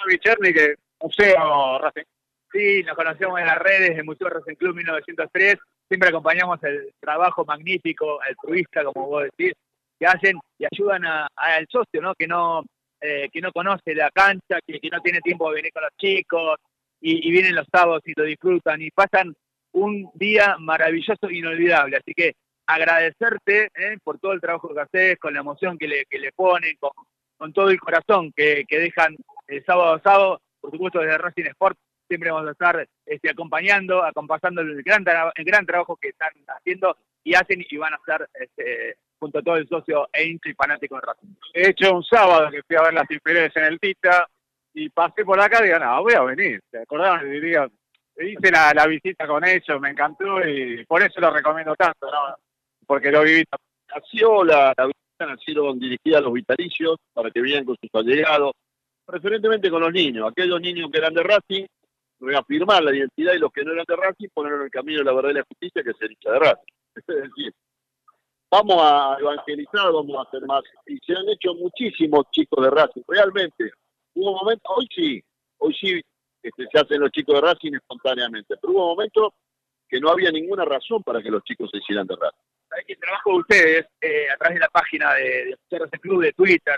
[0.08, 2.04] Vicherni, que museo Racing.
[2.52, 5.58] Sí, nos conocemos en las redes del Museo Racing Club 1903.
[5.88, 9.54] Siempre acompañamos el trabajo magnífico, altruista, como vos decís,
[10.00, 12.14] que hacen y ayudan a- al socio, ¿no?
[12.16, 12.64] Que no
[13.02, 15.92] eh, que no conoce la cancha, que, que no tiene tiempo de venir con los
[15.98, 16.58] chicos
[17.02, 19.36] y, y vienen los sábados y lo disfrutan y pasan
[19.74, 21.98] un día maravilloso e inolvidable.
[21.98, 22.34] Así que
[22.68, 23.98] agradecerte ¿eh?
[24.04, 26.92] por todo el trabajo que haces, con la emoción que le, que le ponen, con,
[27.38, 29.16] con todo el corazón que, que dejan
[29.48, 34.04] el sábado a sábado, por supuesto desde Racing Sport siempre vamos a estar este, acompañando,
[34.04, 35.04] acompasando el gran,
[35.36, 39.42] el gran trabajo que están haciendo y hacen y van a estar este, junto a
[39.42, 41.36] todo el socio e hincha y fanático de Racing.
[41.54, 44.28] De hecho, un sábado que fui a ver las inferiores en el Tita
[44.74, 46.62] y pasé por acá y digo, no, voy a venir.
[46.70, 47.34] ¿Se acordaban?
[47.34, 47.68] Y digo,
[48.18, 52.36] hice la, la visita con ellos, me encantó y por eso lo recomiendo tanto, ¿no?
[52.86, 53.44] Porque lo viví.
[53.94, 58.54] Nació la, la nacieron dirigidas a los vitalicios para que vinieran con sus allegados,
[59.06, 60.30] preferentemente con los niños.
[60.30, 61.66] Aquellos niños que eran de Racing,
[62.20, 65.14] reafirmar la identidad y los que no eran de Racing, ponerlo en el camino la
[65.14, 66.74] verdad y la justicia, que es el hincha de Racing.
[66.96, 67.54] Es decir,
[68.50, 70.64] vamos a evangelizar, vamos a hacer más.
[70.86, 73.72] Y se han hecho muchísimos chicos de Racing, realmente.
[74.14, 75.24] Hubo momentos, hoy sí,
[75.58, 76.02] hoy sí
[76.42, 79.34] este, se hacen los chicos de Racing espontáneamente, pero hubo momentos
[79.90, 82.55] que no había ninguna razón para que los chicos se hicieran de Racing.
[82.88, 86.76] El trabajo de ustedes, eh, a través de la página de, de Club, de Twitter,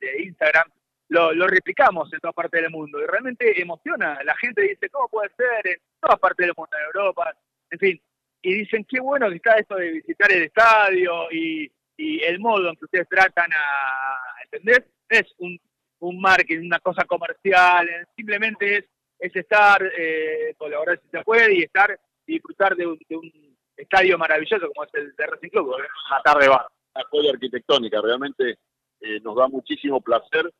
[0.00, 0.68] de, Instagram,
[1.08, 4.18] lo, replicamos en toda parte del mundo y realmente emociona.
[4.24, 7.34] La gente dice, ¿cómo puede ser en todas partes del mundo, en Europa?
[7.70, 8.00] En fin,
[8.42, 12.68] y dicen, qué bueno que está esto de visitar el estadio y, y el modo
[12.68, 14.84] en que ustedes tratan a, ¿entendés?
[15.08, 15.58] Es un,
[16.00, 18.84] un marketing, una cosa comercial, simplemente es,
[19.18, 24.18] es estar, eh, colaborar si se puede y estar disfrutar de un, de un estadio
[24.18, 25.88] maravilloso como es el de Racing Club, ¿eh?
[26.10, 26.66] una tarde va.
[26.94, 28.58] Una joya arquitectónica, realmente
[29.00, 30.52] eh, nos da muchísimo placer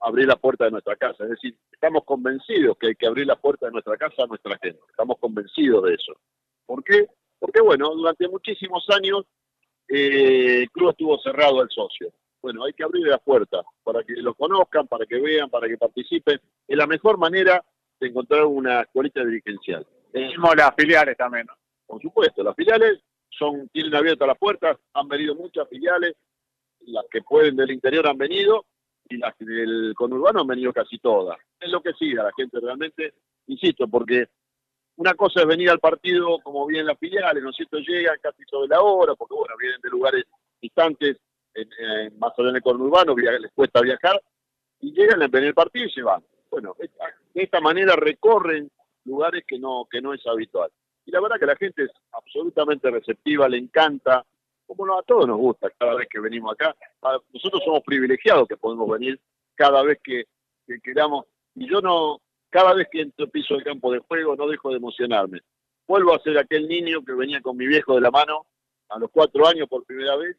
[0.00, 1.24] abrir la puerta de nuestra casa.
[1.24, 4.58] Es decir, estamos convencidos que hay que abrir la puerta de nuestra casa a nuestra
[4.58, 4.80] gente.
[4.88, 6.12] Estamos convencidos de eso.
[6.64, 7.06] ¿Por qué?
[7.38, 9.26] Porque, bueno, durante muchísimos años
[9.88, 12.12] eh, el club estuvo cerrado al socio.
[12.40, 15.76] Bueno, hay que abrir las puertas para que lo conozcan, para que vean, para que
[15.76, 16.40] participen.
[16.66, 17.62] Es la mejor manera
[17.98, 19.86] de encontrar una escuelita dirigencial.
[20.14, 21.59] Mismo las filiales también, ¿no?
[21.90, 26.14] Por supuesto, las filiales son, tienen abiertas las puertas, han venido muchas filiales,
[26.86, 28.64] las que pueden del interior han venido
[29.08, 31.36] y las del conurbano han venido casi todas.
[31.58, 33.14] Es lo que sigue a la gente realmente,
[33.48, 34.28] insisto, porque
[34.98, 37.78] una cosa es venir al partido como vienen las filiales, ¿no es cierto?
[37.78, 40.24] Llegan casi sobre la hora, porque bueno, vienen de lugares
[40.62, 41.16] distantes,
[41.54, 44.22] en, en, más allá en conurbano, les cuesta viajar,
[44.78, 46.22] y llegan, ven el partido y se van.
[46.52, 48.70] Bueno, de esta manera recorren
[49.04, 50.70] lugares que no, que no es habitual.
[51.06, 54.24] Y la verdad que la gente es absolutamente receptiva, le encanta,
[54.66, 56.74] como no, a todos nos gusta cada vez que venimos acá.
[57.02, 59.18] A- Nosotros somos privilegiados que podemos venir
[59.54, 60.24] cada vez que,
[60.66, 61.26] que queramos.
[61.54, 62.20] Y yo no,
[62.50, 65.40] cada vez que entro piso el campo de juego no dejo de emocionarme.
[65.86, 68.46] Vuelvo a ser aquel niño que venía con mi viejo de la mano
[68.90, 70.36] a los cuatro años por primera vez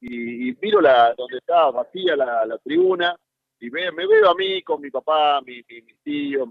[0.00, 3.14] y, miro la, donde estaba vacía la, tribuna
[3.60, 6.48] y me, me veo a mí con mi papá, mi, mi, mis tíos,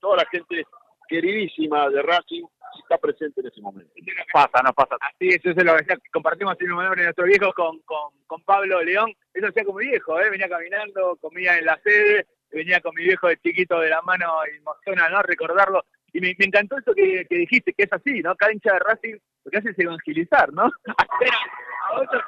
[0.00, 0.66] toda la gente
[1.08, 2.44] queridísima de Racing
[2.82, 3.92] está presente en ese momento.
[4.32, 4.96] Pasa, no pasa.
[5.00, 7.80] Así es, eso es lo que decía, que compartimos el nombre de nuestro viejo con,
[7.80, 9.12] con, con Pablo León.
[9.32, 10.30] Eso hacía como mi viejo, ¿eh?
[10.30, 14.26] venía caminando, comía en la sede, venía con mi viejo de chiquito de la mano,
[14.52, 15.22] y emociona, ¿no?
[15.22, 15.84] Recordarlo.
[16.12, 18.34] Y me, me encantó eso que, que dijiste, que es así, ¿no?
[18.36, 20.64] Cada hincha de Racing lo que hace es evangelizar, ¿no?
[20.64, 21.30] Hacer
[21.90, 22.22] a otros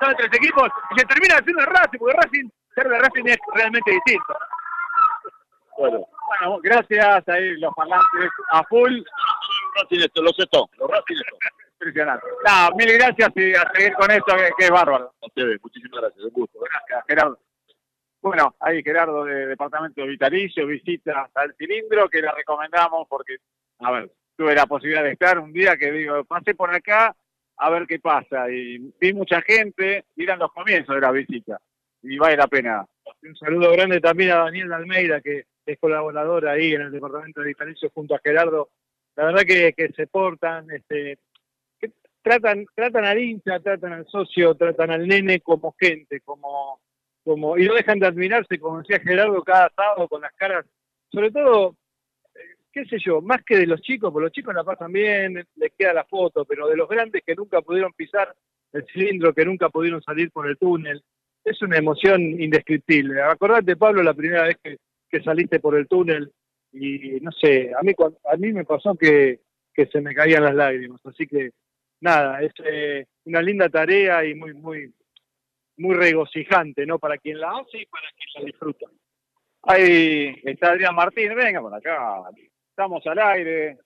[0.00, 3.90] son otros equipos y se termina haciendo Racing, porque Racing, ser de Racing es realmente
[3.90, 4.36] distinto.
[5.76, 6.06] Bueno,
[6.40, 9.02] Bueno, gracias ahí los parlantes a full.
[9.90, 11.52] Esto, los los Racing Stones.
[11.74, 12.26] Impresionante.
[12.46, 15.12] No, mil gracias y a seguir con esto que, que es bárbaro.
[15.20, 16.58] A ustedes, muchísimas gracias, un gusto.
[16.60, 17.38] Gracias, Gerardo.
[18.22, 23.36] Bueno, ahí Gerardo de Departamento Vitalicio visita al cilindro que le recomendamos porque,
[23.80, 27.14] a ver, tuve la posibilidad de estar un día que digo, pasé por acá
[27.56, 31.60] a ver qué pasa y vi mucha gente, miran los comienzos de la visita
[32.02, 32.86] y vale la pena.
[33.22, 37.40] Un saludo grande también a Daniel de Almeida, que es colaborador ahí en el departamento
[37.40, 38.70] de vitalicio junto a Gerardo.
[39.16, 41.18] La verdad que, se portan, este,
[42.22, 46.80] tratan, tratan al hincha, tratan al socio, tratan al nene como gente, como,
[47.22, 50.66] como, y no dejan de admirarse, como decía Gerardo, cada sábado con las caras,
[51.12, 51.76] sobre todo,
[52.34, 52.38] eh,
[52.72, 55.72] qué sé yo, más que de los chicos, porque los chicos la pasan bien, les
[55.78, 58.34] queda la foto, pero de los grandes que nunca pudieron pisar
[58.72, 61.02] el cilindro, que nunca pudieron salir por el túnel,
[61.44, 63.22] es una emoción indescriptible.
[63.22, 64.78] Acordate, Pablo, la primera vez que,
[65.14, 66.32] que saliste por el túnel
[66.72, 67.92] y no sé, a mí,
[68.24, 69.42] a mí me pasó que,
[69.72, 71.00] que se me caían las lágrimas.
[71.06, 71.50] Así que
[72.00, 74.92] nada, es eh, una linda tarea y muy, muy,
[75.76, 76.98] muy regocijante, ¿no?
[76.98, 78.86] Para quien la hace y para quien la disfruta.
[79.62, 82.24] Ahí está Adrián Martín, venga por acá.
[82.70, 83.78] Estamos al aire.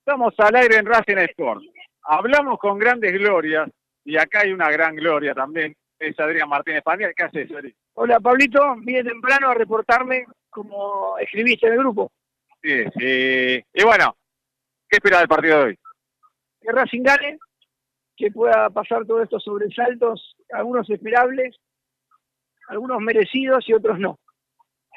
[0.00, 1.62] Estamos al aire en Racing Sport.
[2.02, 3.70] Hablamos con grandes glorias
[4.04, 5.74] y acá hay una gran gloria también.
[5.98, 7.14] Es Adrián Martín Español.
[7.16, 7.74] ¿Qué haces, Adri?
[7.94, 12.10] Hola Pablito, vine temprano a reportarme como escribiste en el grupo.
[12.62, 13.62] Sí, sí.
[13.74, 14.16] Y bueno,
[14.88, 15.78] ¿qué espera del partido de hoy?
[16.60, 17.38] Que Racing gane,
[18.16, 21.54] que pueda pasar todos estos sobresaltos, algunos esperables,
[22.68, 24.18] algunos merecidos y otros no.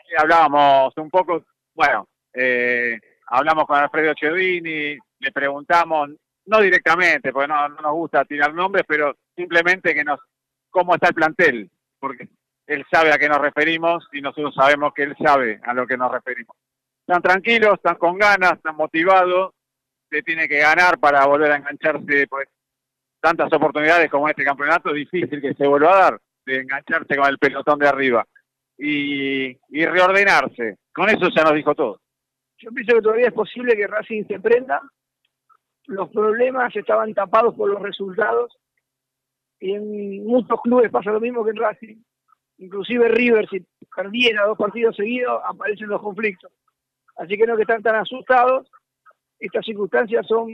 [0.08, 1.44] Sí, hablábamos un poco,
[1.74, 6.12] bueno, eh, hablamos con Alfredo Chedini, le preguntamos,
[6.46, 10.20] no directamente, porque no, no nos gusta tirar nombres, pero simplemente que nos,
[10.70, 11.70] cómo está el plantel,
[12.00, 12.30] porque
[12.68, 15.98] él sabe a qué nos referimos y nosotros sabemos que él sabe a lo que
[15.98, 16.56] nos referimos.
[17.02, 19.54] Están tranquilos, están con ganas, están motivados,
[20.10, 22.48] se tiene que ganar para volver a engancharse, pues
[23.20, 27.38] tantas oportunidades como este campeonato, difícil que se vuelva a dar, de engancharse con el
[27.38, 28.26] pelotón de arriba
[28.78, 30.78] y, y reordenarse.
[30.94, 32.00] Con eso ya nos dijo todo.
[32.58, 34.82] Yo pienso que todavía es posible que Racing se prenda.
[35.88, 38.58] Los problemas estaban tapados por los resultados.
[39.60, 41.98] Y en muchos clubes pasa lo mismo que en Racing.
[42.58, 46.52] Inclusive River, si perdiera dos partidos seguidos, aparecen los conflictos.
[47.18, 48.70] Así que no que están tan asustados.
[49.40, 50.48] Estas circunstancias son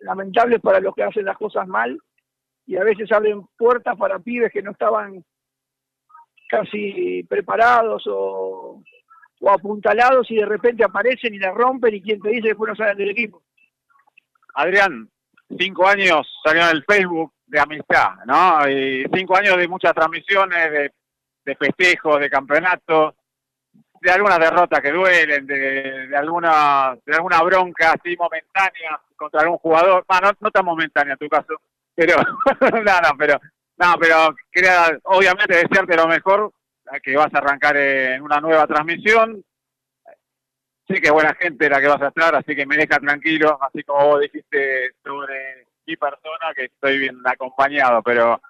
[0.00, 1.98] lamentables para los que hacen las cosas mal
[2.66, 5.24] y a veces abren puertas para pibes que no estaban
[6.48, 8.82] casi preparados o,
[9.40, 12.76] o apuntalados y de repente aparecen y la rompen y quien te dice después no
[12.76, 13.42] salen del equipo.
[14.54, 15.08] Adrián,
[15.58, 18.68] cinco años salió en el Facebook de amistad, ¿no?
[18.68, 20.92] Y cinco años de muchas transmisiones, de,
[21.48, 23.14] de festejos, de campeonatos,
[24.00, 29.58] de algunas derrotas que duelen, de, de alguna de alguna bronca así momentánea contra algún
[29.58, 31.60] jugador, bueno, no, no tan momentánea en tu caso,
[31.94, 32.16] pero
[32.60, 33.40] no, no, pero
[33.78, 36.52] no, pero quería obviamente desearte lo mejor,
[37.02, 39.42] que vas a arrancar en una nueva transmisión.
[40.86, 43.82] Sé que buena gente la que vas a estar, así que me deja tranquilo, así
[43.84, 48.40] como vos dijiste sobre mi persona, que estoy bien acompañado, pero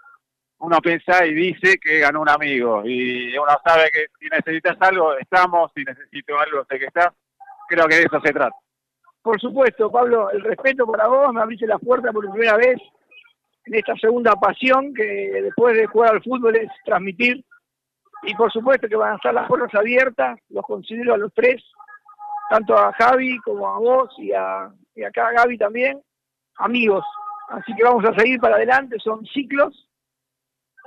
[0.61, 5.17] uno piensa y dice que ganó un amigo, y uno sabe que si necesitas algo,
[5.17, 7.13] estamos, si necesito algo, sé que estás.
[7.69, 8.57] Creo que de eso se trata.
[9.23, 12.79] Por supuesto, Pablo, el respeto para vos, me abriste la puerta por primera vez
[13.67, 15.05] en esta segunda pasión que
[15.43, 17.45] después de jugar al fútbol es transmitir.
[18.23, 21.63] Y por supuesto que van a estar las puertas abiertas, los considero a los tres,
[22.51, 26.01] tanto a Javi como a vos y, a, y acá a Gaby también,
[26.57, 27.05] amigos.
[27.51, 29.88] Así que vamos a seguir para adelante, son ciclos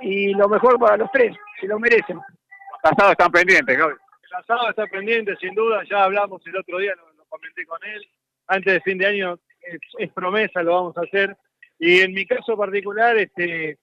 [0.02, 2.16] y lo mejor para los tres, se lo merecen.
[2.16, 3.94] Los asados están pendientes, Gaby.
[4.24, 7.78] El asado está pendiente, sin duda, ya hablamos el otro día, lo, lo comenté con
[7.84, 8.02] él.
[8.48, 11.36] Antes de fin de año es, es promesa, lo vamos a hacer.
[11.78, 13.78] Y en mi caso particular, este,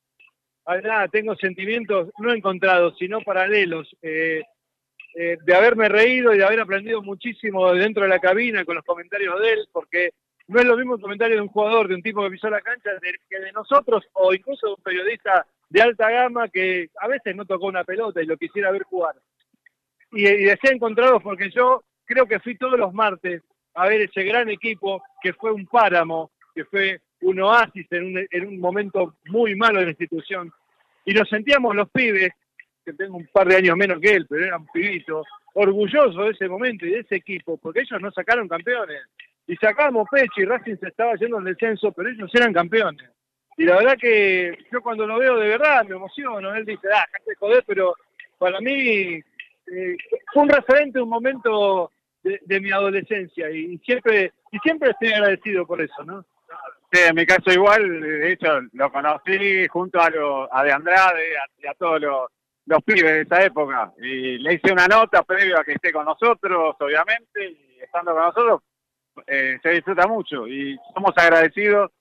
[0.84, 3.96] nada, tengo sentimientos no encontrados, sino paralelos.
[4.02, 4.42] eh,
[5.16, 8.86] eh, de haberme reído y de haber aprendido muchísimo dentro de la cabina con los
[8.86, 10.12] comentarios de él, porque
[10.48, 12.62] no es lo mismo el comentario de un jugador, de un tipo que pisó la
[12.62, 17.08] cancha, de- que de nosotros, o incluso de un periodista de alta gama que a
[17.08, 19.16] veces no tocó una pelota y lo quisiera ver jugar.
[20.12, 23.44] Y, y deseo encontrados porque yo creo que fui todos los martes
[23.76, 28.28] a ver ese gran equipo que fue un páramo, que fue un oasis en un,
[28.30, 30.52] en un momento muy malo de la institución.
[31.06, 32.32] Y nos sentíamos los pibes,
[32.84, 36.32] que tengo un par de años menos que él, pero era un pibito, orgulloso de
[36.32, 39.02] ese momento y de ese equipo, porque ellos no sacaron campeones.
[39.48, 43.10] Y sacábamos pecho y Racing se estaba yendo al descenso, pero ellos eran campeones.
[43.60, 46.56] Y la verdad que yo cuando lo veo de verdad me emociono.
[46.56, 47.94] Él dice, ah, de joder, pero
[48.38, 49.98] para mí eh,
[50.34, 51.92] fue un referente, un momento
[52.24, 56.26] de, de mi adolescencia y siempre y siempre estoy agradecido por eso, ¿no?
[56.92, 61.38] Sí, en mi caso igual, de hecho lo conocí junto a, lo, a De Andrade
[61.38, 62.30] a- y a todos los,
[62.66, 63.92] los pibes de esa época.
[64.02, 68.24] Y le hice una nota previo a que esté con nosotros, obviamente, y estando con
[68.24, 68.62] nosotros
[69.28, 70.48] eh, se disfruta mucho.
[70.48, 71.92] Y somos agradecidos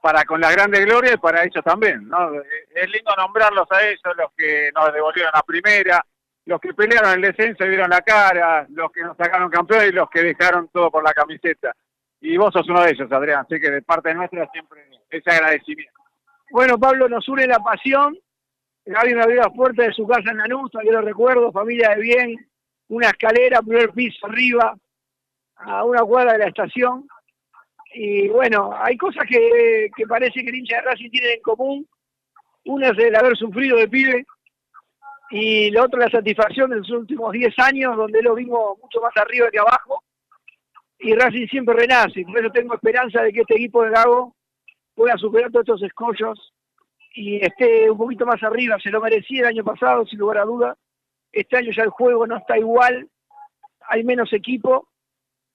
[0.00, 2.08] para con la grande gloria y para ellos también.
[2.08, 2.32] ¿no?
[2.74, 6.04] Es lindo nombrarlos a ellos, los que nos devolvieron la primera,
[6.46, 9.92] los que pelearon el descenso y dieron la cara, los que nos sacaron campeones y
[9.92, 11.74] los que dejaron todo por la camiseta.
[12.20, 16.00] Y vos sos uno de ellos, Adrián, así que de parte nuestra siempre ese agradecimiento.
[16.50, 18.16] Bueno, Pablo, nos une la pasión.
[18.86, 22.50] Me abrió las puertas de su casa en Lanús, todavía lo recuerdo, familia de bien,
[22.88, 24.74] una escalera, primer piso arriba,
[25.56, 27.06] a una cuadra de la estación.
[27.92, 31.88] Y bueno, hay cosas que, que parece que el hincha de Racing tiene en común.
[32.64, 34.24] Una es el haber sufrido de pibe
[35.30, 39.16] y la otra la satisfacción de los últimos 10 años, donde lo vimos mucho más
[39.16, 40.02] arriba que abajo.
[40.98, 44.36] Y Racing siempre renace, por eso tengo esperanza de que este equipo de Gago
[44.94, 46.52] pueda superar todos estos escollos
[47.14, 48.76] y esté un poquito más arriba.
[48.82, 50.76] Se lo merecía el año pasado, sin lugar a duda.
[51.32, 53.08] Este año ya el juego no está igual,
[53.88, 54.89] hay menos equipo,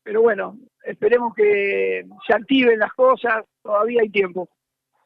[0.05, 4.47] pero bueno, esperemos que se activen las cosas, todavía hay tiempo.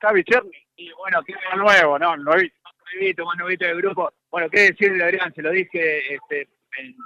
[0.01, 2.17] Cherny, y bueno, qué nuevo, ¿no?
[2.17, 2.55] Nuevito.
[2.93, 4.11] nuevito, más nuevito del grupo.
[4.29, 6.49] Bueno, qué decir de Adrián, se lo dije este,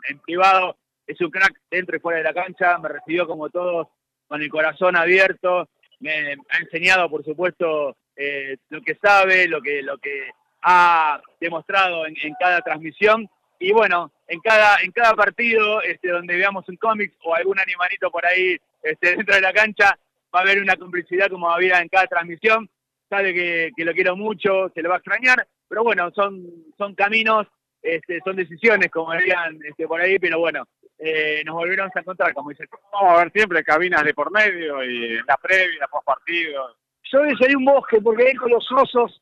[0.10, 0.76] en, privado,
[1.06, 3.88] es un crack dentro y fuera de la cancha, me recibió como todos
[4.28, 5.70] con el corazón abierto,
[6.00, 10.32] me ha enseñado, por supuesto, eh, lo que sabe, lo que, lo que
[10.64, 13.30] ha demostrado en cada transmisión.
[13.64, 18.12] Y bueno, en cada, en cada partido este, donde veamos un cómic o algún animalito
[18.12, 19.98] por ahí este, dentro de la cancha,
[20.36, 22.70] va a haber una complicidad como había en cada transmisión.
[23.10, 26.44] Sabe que, que lo quiero mucho, se lo va a extrañar, pero bueno, son,
[26.78, 27.48] son caminos,
[27.82, 30.68] este, son decisiones, como dirían este, por ahí, pero bueno,
[31.00, 32.66] eh, nos volvieron a encontrar, como dice.
[32.92, 36.76] Vamos a ver siempre cabinas de por medio y la previa, post partido.
[37.10, 39.22] Yo desearía un bosque porque él con los osos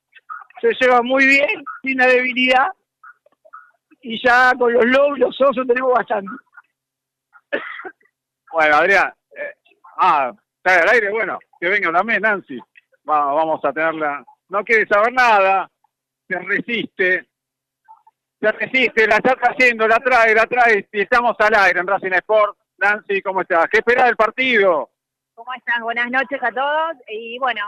[0.62, 2.70] se lleva muy bien, sin la debilidad.
[4.02, 6.32] Y ya con los lobos y los osos tenemos bastante.
[8.52, 9.54] Bueno, Adrián, eh,
[9.98, 12.60] ah, está al aire, bueno, que venga también Nancy.
[13.10, 14.24] Va- vamos a tenerla.
[14.50, 15.70] No quiere saber nada,
[16.28, 17.30] se resiste,
[18.40, 22.12] se resiste, la está trayendo, la trae, la trae, y estamos al aire en Racing
[22.14, 22.58] Sport.
[22.78, 23.68] Nancy, ¿cómo estás?
[23.70, 24.90] ¿Qué esperás del partido?
[25.36, 25.84] ¿Cómo están?
[25.84, 26.98] Buenas noches a todos.
[27.08, 27.62] Y bueno,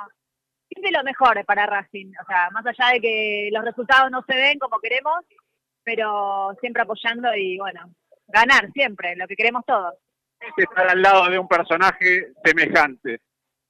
[0.68, 2.12] siempre lo mejor para Racing.
[2.22, 5.24] O sea, más allá de que los resultados no se ven como queremos,
[5.84, 7.90] pero siempre apoyando y bueno,
[8.28, 9.94] ganar siempre, lo que queremos todos.
[10.40, 13.22] Es estar al lado de un personaje semejante.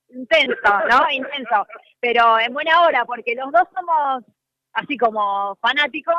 [0.09, 1.09] Intenso, ¿no?
[1.11, 1.68] Intenso,
[1.99, 4.24] pero en buena hora, porque los dos somos
[4.74, 6.16] así como fanáticos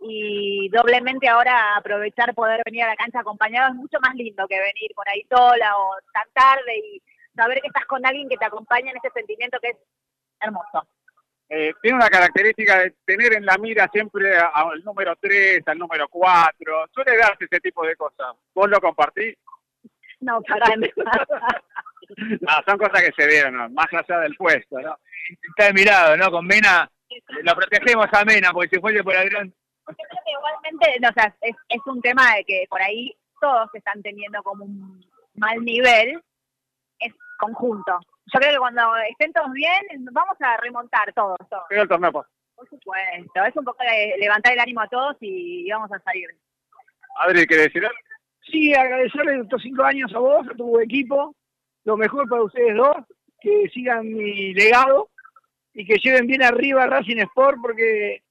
[0.00, 4.58] y doblemente ahora aprovechar poder venir a la cancha acompañado es mucho más lindo que
[4.58, 7.02] venir por ahí sola o tan tarde y
[7.34, 9.76] saber que estás con alguien que te acompaña en ese sentimiento que es
[10.40, 10.86] hermoso.
[11.48, 16.08] Eh, tiene una característica de tener en la mira siempre al número 3, al número
[16.08, 16.86] 4.
[16.92, 18.34] Suele darse ese tipo de cosas.
[18.54, 19.36] ¿Vos lo compartís?
[20.20, 20.66] No, para
[22.16, 23.68] No, son cosas que se dieron, ¿no?
[23.70, 24.96] más allá del puesto, ¿no?
[25.56, 26.30] Está mirado, ¿no?
[26.30, 26.88] Con Mena,
[27.42, 29.52] lo protegemos a Mena, porque si fuese por Adrián,
[29.88, 34.42] Igualmente, no, o sea, es, es un tema de que por ahí todos están teniendo
[34.42, 36.20] como un mal nivel,
[36.98, 37.98] es conjunto.
[38.32, 41.64] Yo creo que cuando estén todos bien, vamos a remontar todos, todos.
[41.68, 42.26] Pero el torneo, pues.
[42.56, 46.28] Por supuesto, es un poco de levantar el ánimo a todos y vamos a salir.
[47.18, 47.98] Adri, ¿quiere decir algo?
[48.50, 51.34] Sí, agradecerle estos cinco años a vos, a tu equipo,
[51.84, 52.96] lo mejor para ustedes dos,
[53.40, 55.10] que sigan mi legado
[55.74, 58.22] y que lleven bien arriba a Racing Sport, porque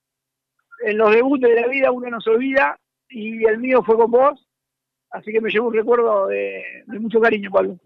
[0.83, 2.77] en los debuts de la vida uno no se olvida
[3.09, 4.47] y el mío fue con vos,
[5.11, 7.77] así que me llevo un recuerdo de, de mucho cariño, Pablo.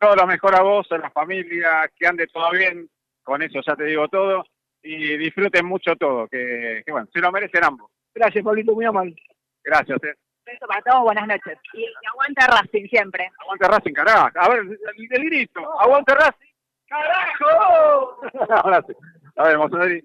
[0.00, 2.88] Todo lo mejor a vos, a la familia, que ande todo bien,
[3.22, 4.44] con eso ya te digo todo,
[4.82, 7.90] y disfruten mucho todo, que, que bueno, se lo merecen ambos.
[8.14, 9.16] Gracias, Pablito, muy amable.
[9.64, 10.14] Gracias, eh.
[10.44, 11.58] Beso para todos, buenas noches.
[11.74, 13.30] Y, y aguanta Racing siempre.
[13.40, 14.28] Aguante Racing, carajo.
[14.34, 14.78] A ver, el,
[15.10, 15.80] el grito.
[15.80, 16.48] Aguante Racing.
[16.88, 18.20] ¡Carajo!
[18.64, 18.94] Ahora sí.
[19.36, 20.04] A ver, Adri.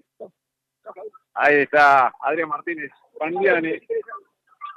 [1.34, 3.80] Ahí está Adrián Martínez, Pandiani.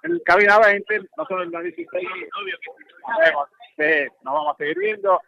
[0.04, 2.08] En cabina 20, nosotros en la 16,
[2.42, 3.50] obvio que vemos.
[3.78, 5.22] Sí, nos vamos a seguir viendo.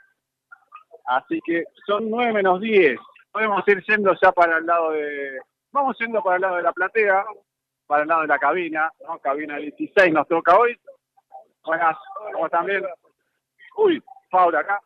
[1.06, 3.00] Así que son 9 menos 10.
[3.32, 5.39] Podemos ir yendo ya para el lado de...
[5.72, 7.24] Vamos yendo para el lado de la platea,
[7.86, 9.20] para el lado de la cabina, ¿no?
[9.20, 10.80] Cabina 16 nos toca hoy.
[11.64, 11.95] Buenas,
[12.34, 12.84] como también.
[13.78, 14.82] Uy, Paula acá.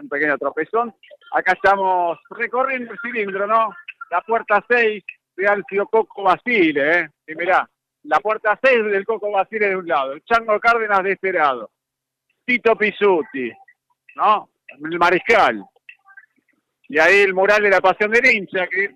[0.00, 0.94] Un pequeño tropezón.
[1.32, 3.72] Acá estamos recorriendo el cilindro, ¿no?
[4.10, 5.04] La puerta 6
[5.36, 7.08] de Alcio Coco Basile, ¿eh?
[7.26, 7.68] Y mirá,
[8.04, 11.70] la puerta 6 del Coco Basile de un lado, el Chango Cárdenas de este lado,
[12.44, 13.52] Tito Pisuti,
[14.16, 14.50] ¿no?
[14.68, 15.64] El Mariscal.
[16.88, 18.94] Y ahí el mural de la Pasión del Hincha, que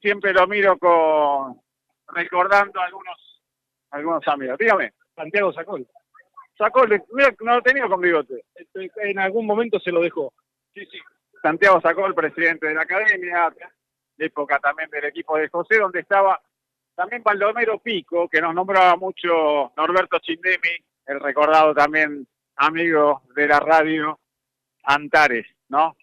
[0.00, 1.60] siempre lo miro con
[2.08, 3.42] recordando a algunos,
[3.90, 4.58] algunos amigos.
[4.58, 4.92] Dígame.
[5.14, 5.86] Santiago Sacol.
[6.56, 8.44] Sacol, mira, no lo tenía con bigote.
[8.74, 10.32] En algún momento se lo dejó.
[10.74, 10.98] Sí, sí.
[11.42, 13.52] Santiago Sacol, presidente de la academia,
[14.18, 16.40] época también del equipo de José, donde estaba
[16.94, 20.76] también Baldomero Pico, que nos nombraba mucho Norberto Chindemi,
[21.06, 22.26] el recordado también
[22.56, 24.18] amigo de la radio
[24.84, 25.96] Antares, ¿no?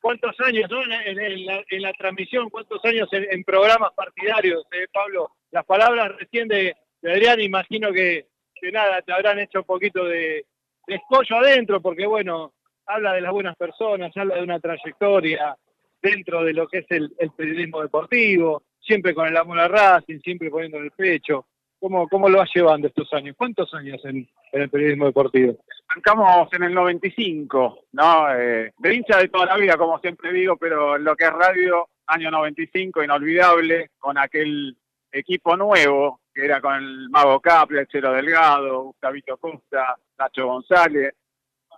[0.00, 0.82] ¿Cuántos años, no?
[0.82, 5.32] En, la, transmisión, cuántos años en, programas partidarios, eh, Pablo?
[5.50, 10.44] Las palabras recién de, Adrián, imagino que, que nada, te habrán hecho un poquito de,
[10.86, 12.52] de escollo adentro, porque bueno,
[12.86, 15.56] habla de las buenas personas, habla de una trayectoria
[16.00, 20.50] dentro de lo que es el, periodismo deportivo, siempre con el amor a Racing, siempre
[20.50, 21.46] poniendo en el pecho.
[21.80, 23.34] ¿Cómo, ¿Cómo lo vas llevando estos años?
[23.36, 25.58] ¿Cuántos años en, en el periodismo deportivo?
[25.88, 28.34] Arrancamos en el 95, ¿no?
[28.34, 31.32] Eh, de hincha de toda la vida, como siempre digo, pero en lo que es
[31.32, 34.76] radio, año 95, inolvidable, con aquel
[35.12, 41.14] equipo nuevo, que era con el Mago Capria, el Chelo Delgado, Gustavito Costa, Nacho González,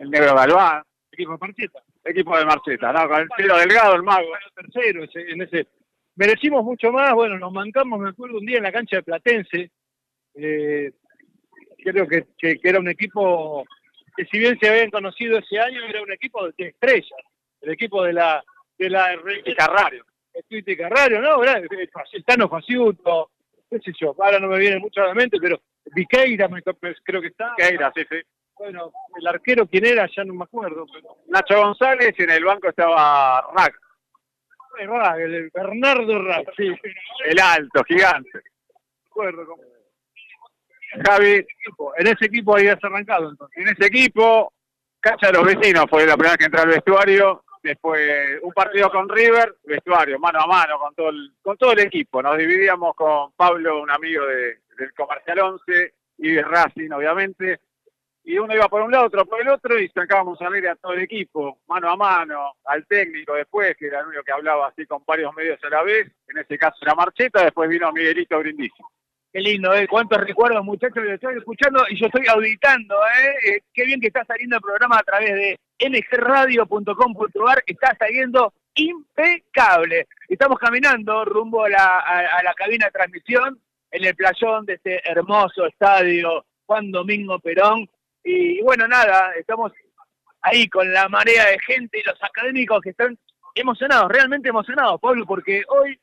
[0.00, 0.82] el Negro Galván.
[1.12, 1.82] Equipo de Marcheta.
[2.04, 3.08] Equipo de Marcheta, ¿no?
[3.08, 4.28] Con el Chelo Delgado, el Mago.
[4.54, 5.66] tercero en ese.
[6.16, 9.70] Merecimos mucho más, bueno, nos mancamos, me acuerdo un día en la cancha de Platense,
[10.34, 10.92] eh,
[11.84, 13.64] creo que, que- que era un equipo
[14.18, 17.20] que si bien se habían conocido ese año, era un equipo de estrellas,
[17.60, 18.42] el equipo de la
[18.76, 19.16] de la
[19.56, 20.04] Carrario.
[20.48, 21.42] Tuiti Carrario, ¿no?
[21.44, 23.30] El Tano Faciuto,
[23.70, 25.60] qué sé yo, ahora no me viene mucho a la mente, pero
[25.94, 27.54] Viqueira me- creo que está.
[27.56, 28.16] Viqueira, sí, sí.
[28.56, 28.90] Bueno,
[29.20, 32.68] el arquero quién era, ya no me acuerdo, pero Nacho González y en el banco
[32.68, 33.78] estaba Rack,
[34.86, 36.72] Rag, el Bernardo Rag, sí.
[37.24, 38.40] el alto, gigante.
[39.10, 39.62] acuerdo cómo-
[41.04, 41.46] Javi,
[41.98, 43.56] En ese equipo habías arrancado entonces.
[43.58, 44.52] en ese equipo,
[45.00, 47.44] Cacha de los vecinos fue la primera que entré al vestuario.
[47.62, 51.80] Después un partido con River, vestuario, mano a mano con todo el, con todo el
[51.80, 52.22] equipo.
[52.22, 57.60] Nos dividíamos con Pablo, un amigo de- del Comercial 11 y de Racing, obviamente.
[58.24, 60.76] Y uno iba por un lado, otro por el otro y sacábamos a aire a
[60.76, 64.68] todo el equipo, mano a mano, al técnico después, que era el único que hablaba
[64.68, 66.10] así con varios medios a la vez.
[66.28, 68.82] En ese caso era Marcheta, después vino Miguelito Brindisi.
[69.32, 69.86] Qué lindo, ¿eh?
[69.86, 73.50] Cuántos recuerdos, muchachos, lo estoy escuchando y yo estoy auditando, ¿eh?
[73.56, 75.58] Eh, Qué bien que está saliendo el programa a través de
[75.90, 80.06] mgradio.com.ar, está saliendo impecable.
[80.28, 83.60] Estamos caminando rumbo a la, a- a la cabina de transmisión
[83.90, 87.88] en el playón de este hermoso estadio Juan Domingo Perón.
[88.24, 89.72] Y bueno, nada, estamos
[90.40, 93.18] ahí con la marea de gente y los académicos que están
[93.54, 95.98] emocionados, realmente emocionados, Pablo, porque hoy,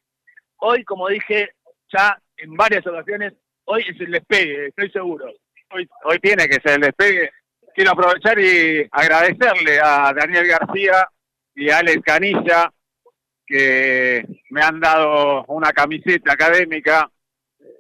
[0.58, 1.52] hoy, como dije
[1.92, 3.34] ya en varias ocasiones,
[3.66, 5.26] hoy es el despegue, estoy seguro.
[5.72, 7.32] Hoy, hoy tiene que ser el despegue.
[7.74, 11.10] Quiero aprovechar y agradecerle a Daniel García
[11.54, 12.72] y a Alex Canilla
[13.46, 17.10] que me han dado una camiseta académica.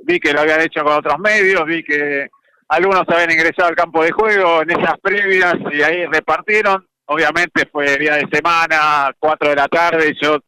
[0.01, 2.29] Vi que lo habían hecho con otros medios, vi que
[2.67, 6.85] algunos habían ingresado al campo de juego en esas previas y ahí repartieron.
[7.05, 10.39] Obviamente fue día de semana, 4 de la tarde, yo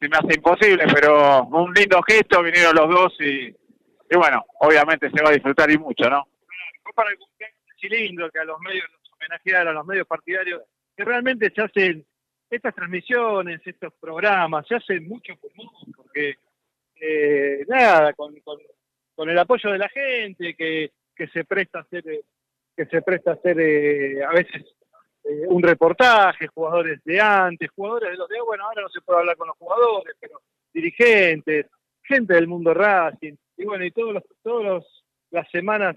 [0.00, 5.10] se me hace imposible, pero un lindo gesto, vinieron los dos y, y bueno, obviamente
[5.10, 6.26] se va a disfrutar y mucho, ¿no?
[6.82, 10.62] Fue para el cumpleaños cilindro que a los medios los homenajearon, a los medios partidarios,
[10.96, 12.04] que realmente se hacen
[12.50, 16.36] estas transmisiones, estos programas, se hacen mucho mucho, porque
[17.00, 18.58] eh, nada, con, con,
[19.14, 22.04] con el apoyo de la gente que, que se presta a hacer,
[22.76, 24.62] que se presta a hacer eh, a veces
[25.24, 29.20] eh, un reportaje, jugadores de antes, jugadores de los de bueno, ahora no se puede
[29.20, 30.40] hablar con los jugadores, pero
[30.72, 31.66] dirigentes,
[32.02, 35.96] gente del mundo Racing, y bueno, y todos los, todos los, las semanas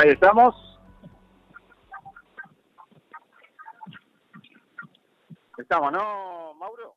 [0.00, 0.54] Ahí estamos.
[5.58, 6.94] Estamos, ¿no, Mauro?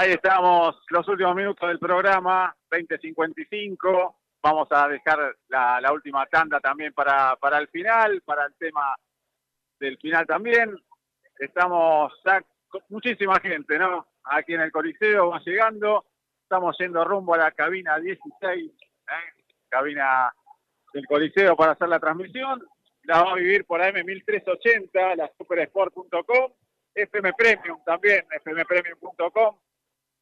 [0.00, 4.14] Ahí estamos, los últimos minutos del programa, 20.55.
[4.40, 8.94] Vamos a dejar la, última tanda también para, para el final, para el tema
[9.80, 10.78] del final también.
[11.36, 12.12] Estamos
[12.90, 14.06] muchísima gente, ¿no?
[14.22, 16.04] Aquí en el Coliseo va llegando.
[16.44, 19.42] Estamos yendo rumbo a la cabina 16, ¿eh?
[19.68, 20.32] cabina
[20.92, 22.64] del Coliseo para hacer la transmisión.
[23.02, 26.52] La va a vivir por AM1380, la supersport.com,
[26.94, 29.56] FM Premium también, fmpremium.com.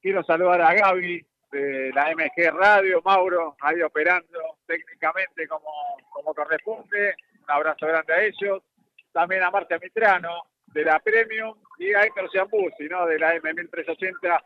[0.07, 7.17] Quiero saludar a Gaby de la MG Radio, Mauro, ahí operando técnicamente como, corresponde.
[7.41, 8.63] Un abrazo grande a ellos.
[9.11, 13.05] También a Marta Mitrano de la Premium y a Héctor Ciambuzzi, ¿no?
[13.05, 14.45] De la M1380.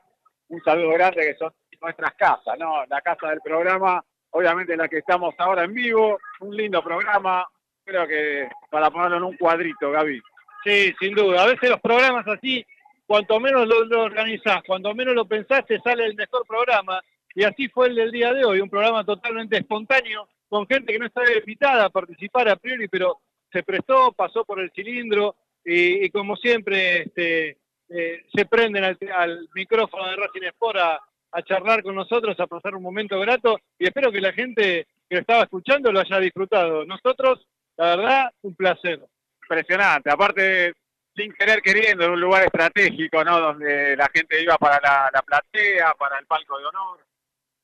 [0.48, 1.52] Un saludo grande que son
[1.82, 2.86] nuestras casas, ¿no?
[2.86, 6.18] La casa del programa, obviamente la que estamos ahora en vivo.
[6.40, 7.46] Un lindo programa.
[7.84, 10.22] Creo que para ponerlo en un cuadrito, Gaby.
[10.64, 11.42] Sí, sin duda.
[11.42, 12.64] A veces los programas así,
[13.10, 17.02] cuanto menos lo, lo organizás, cuanto menos lo pensás, te sale el mejor programa.
[17.34, 20.98] Y así fue el del día de hoy, un programa totalmente espontáneo, con gente que
[21.00, 23.18] no estaba invitada a participar a priori, pero
[23.52, 25.34] se prestó, pasó por el cilindro,
[25.64, 27.58] y, como siempre este,
[27.88, 31.00] eh, se prenden al, al micrófono de Racing Sport a,
[31.32, 35.16] a charlar con nosotros, a pasar un momento grato, y espero que la gente que
[35.16, 36.84] lo estaba escuchando lo haya disfrutado.
[36.84, 37.44] Nosotros,
[37.76, 39.00] la verdad, un placer.
[39.42, 40.12] Impresionante.
[40.12, 40.74] Aparte,
[41.14, 43.40] sin querer queriendo, en un lugar estratégico, ¿no?
[43.40, 47.00] Donde la gente iba para la, la platea, para el palco de honor.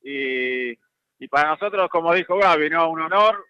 [0.03, 0.71] Y,
[1.19, 2.89] y para nosotros, como dijo Gaby, ¿no?
[2.89, 3.45] Un honor.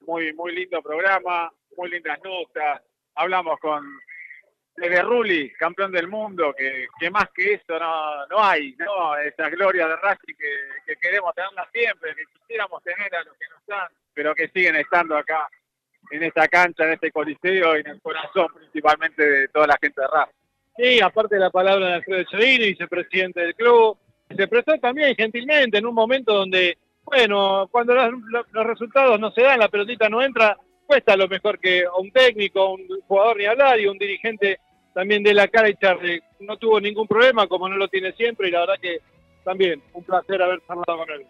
[0.00, 2.82] Muy, muy lindo programa, muy lindas notas.
[3.14, 3.84] Hablamos con
[4.74, 9.16] Tere Rulli, campeón del mundo, que, más que eso no, no hay, ¿no?
[9.16, 13.48] Esa gloria de Racing que, que queremos tenerla siempre, que quisiéramos tener a los que
[13.48, 15.48] no están, pero que siguen estando acá
[16.10, 20.00] en esta cancha, en este coliseo y en el corazón principalmente de toda la gente
[20.00, 20.32] de Racing.
[20.76, 23.96] Sí, aparte de la palabra de Alfredo Chavini, vicepresidente del club,
[24.34, 29.42] se prestó también gentilmente en un momento donde, bueno, cuando los, los resultados no se
[29.42, 33.78] dan, la pelotita no entra, cuesta lo mejor que un técnico, un jugador ni hablar
[33.80, 34.58] y un dirigente
[34.94, 36.22] también de la cara y charle.
[36.40, 39.00] No tuvo ningún problema, como no lo tiene siempre, y la verdad que
[39.44, 41.26] también un placer haber charlado con él.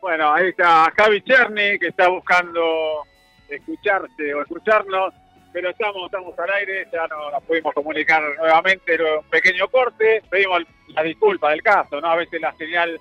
[0.00, 3.02] Bueno, ahí está Javi Cherny, que está buscando
[3.50, 5.14] escucharse o escucharnos.
[5.52, 10.62] pero estamos, estamos al aire, ya no nos pudimos comunicar nuevamente, un pequeño corte, pedimos
[10.88, 12.08] la disculpa del caso, ¿no?
[12.08, 13.00] A veces la señal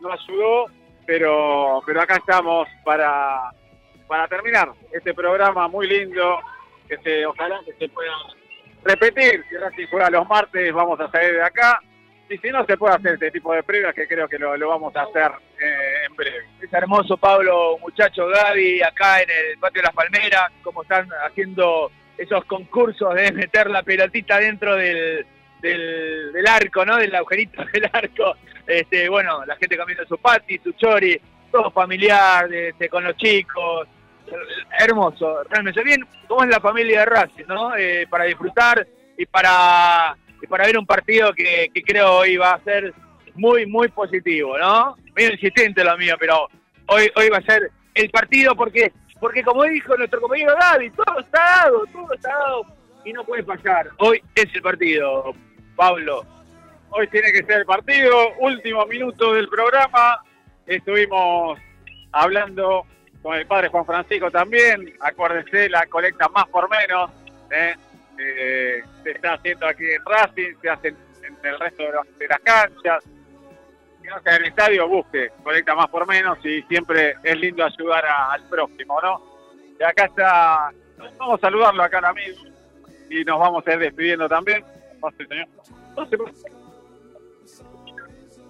[0.00, 0.66] no ayudó,
[1.06, 3.50] pero, pero acá estamos para,
[4.06, 6.38] para terminar este programa muy lindo,
[6.88, 8.12] que se, ojalá que se pueda
[8.84, 11.80] repetir, si Racing juega los martes, vamos a salir de acá,
[12.30, 14.68] y si no se puede hacer este tipo de previas, que creo que lo, lo
[14.68, 16.46] vamos a hacer eh, en breve.
[16.60, 21.90] Es hermoso, Pablo, muchacho Gaby, acá en el patio de las Palmeras, como están haciendo
[22.16, 25.24] esos concursos de meter la pelotita dentro del,
[25.62, 26.96] del, arco, ¿no?
[26.96, 28.34] Del agujerito del arco.
[28.66, 31.18] Este, bueno, la gente comiendo su pati, su chori,
[31.50, 33.88] todo familiar, este, con los chicos.
[34.78, 37.74] Hermoso, realmente bien, como es la familia de Racing, ¿no?
[37.74, 42.64] Eh, para disfrutar y para, y para ver un partido que, creo hoy va a
[42.64, 42.92] ser
[43.34, 44.96] muy, muy positivo, ¿no?
[45.14, 46.48] Medio insistente lo mío, pero
[46.86, 51.20] hoy, hoy va a ser el partido porque, porque como dijo nuestro compañero Gaby, todo
[51.20, 52.66] está dado, todo está dado
[53.04, 53.88] y no puede fallar.
[53.98, 55.34] Hoy es el partido,
[55.76, 56.24] Pablo.
[56.90, 60.22] Hoy tiene que ser el partido, último minuto del programa.
[60.66, 61.58] Estuvimos
[62.12, 62.86] hablando
[63.22, 64.94] con el padre Juan Francisco también.
[65.00, 67.10] Acuérdese, la colecta más por menos.
[67.50, 67.74] ¿eh?
[68.18, 71.84] Eh, se está haciendo aquí en Racing, se hace en, el resto
[72.18, 73.04] de, las canchas.
[74.00, 78.04] Si no sea el estadio, busque, colecta más por menos y siempre es lindo ayudar
[78.06, 79.22] al próximo, ¿no?
[79.78, 80.70] Y acá está,
[81.18, 82.38] vamos a saludarlo acá al amigo
[83.10, 84.64] y nos vamos a ir despidiendo también.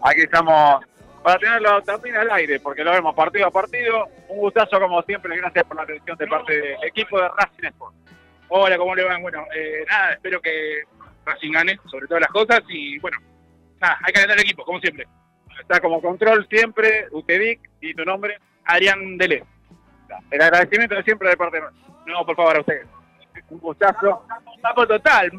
[0.02, 0.84] Aquí estamos
[1.22, 4.06] para tenerlo también al aire, porque lo vemos partido a partido.
[4.28, 8.07] Un gustazo como siempre, gracias por la atención de parte del equipo de Racing Sport.
[8.50, 9.22] Hola, ¿cómo le van?
[9.22, 10.82] Bueno, eh, nada, espero que
[11.24, 13.18] Racing gane sobre todas las cosas y bueno,
[13.80, 15.06] nada, hay que ganar el equipo, como siempre.
[15.60, 18.38] Está como control siempre, Utedic y tu nombre.
[18.64, 19.44] Adrián Dele.
[20.30, 21.66] El agradecimiento de siempre de parte de.
[22.06, 22.86] No, por favor, a ustedes.
[23.50, 24.24] Un gustazo.
[24.62, 25.30] Vamos total.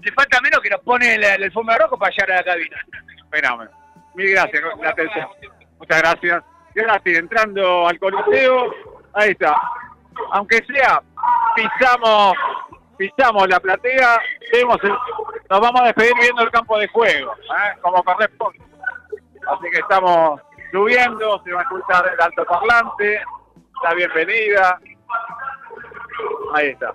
[0.00, 2.76] Le falta menos que nos pone el, el alfombra rojo para llegar a la cabina.
[3.30, 3.70] Fenómeno.
[4.14, 5.28] Mil gracias por atención.
[5.78, 6.44] Muchas gracias.
[6.74, 8.74] Y ahora sí, entrando al coliseo,
[9.12, 9.54] ahí está.
[10.32, 11.02] Aunque sea,
[11.54, 12.34] pisamos,
[12.96, 14.18] pisamos la platea,
[14.52, 14.78] vemos
[15.50, 17.78] nos vamos a despedir viendo el campo de juego, ¿eh?
[17.82, 18.58] como corresponde.
[19.46, 20.40] Así que estamos
[20.72, 23.22] subiendo, se va a escuchar el altoparlante,
[23.82, 24.80] la bienvenida.
[26.54, 26.92] Ahí está.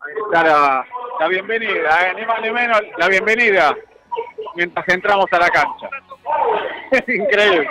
[0.00, 0.86] Ahí está la,
[1.20, 2.14] la bienvenida, ¿eh?
[2.16, 3.76] ni más ni menos la bienvenida
[4.54, 5.88] mientras entramos a la cancha.
[6.90, 7.68] Es increíble.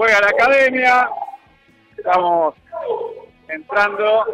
[0.00, 1.10] Juega la academia,
[1.94, 2.54] estamos
[3.46, 4.24] entrando.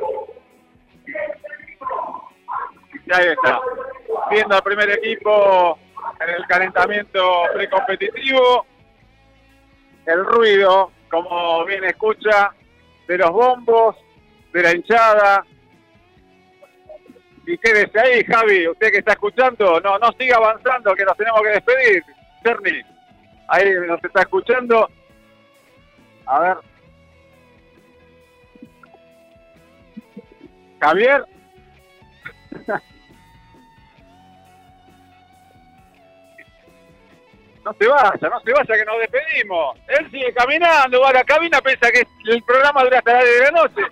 [3.04, 3.60] Y ahí está,
[4.30, 5.76] viendo al primer equipo
[6.20, 8.64] en el calentamiento precompetitivo.
[10.06, 12.54] El ruido, como bien escucha,
[13.08, 13.96] de los bombos,
[14.52, 15.44] de la hinchada,
[17.44, 21.42] y quédese ahí, Javi, usted que está escuchando, no, no siga avanzando, que nos tenemos
[21.42, 22.04] que despedir.
[22.44, 22.82] Cerny,
[23.48, 24.88] ahí nos está escuchando.
[26.26, 26.56] A ver.
[30.80, 31.24] Javier.
[37.64, 39.76] No se vaya, no se vaya que nos despedimos.
[39.88, 43.34] Él sigue caminando, va a la cabina, piensa que el programa dura hasta las 10
[43.38, 43.82] de la noche.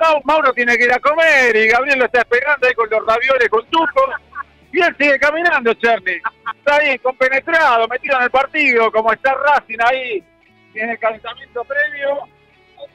[0.00, 3.04] Mau- Mauro tiene que ir a comer y Gabriel lo está esperando ahí con los
[3.06, 4.08] ravioles, con tuco.
[4.72, 6.12] Y él sigue caminando, Cherny.
[6.56, 10.24] Está ahí, compenetrado, metido en el partido, como está Racing ahí
[10.74, 12.20] en el calentamiento previo.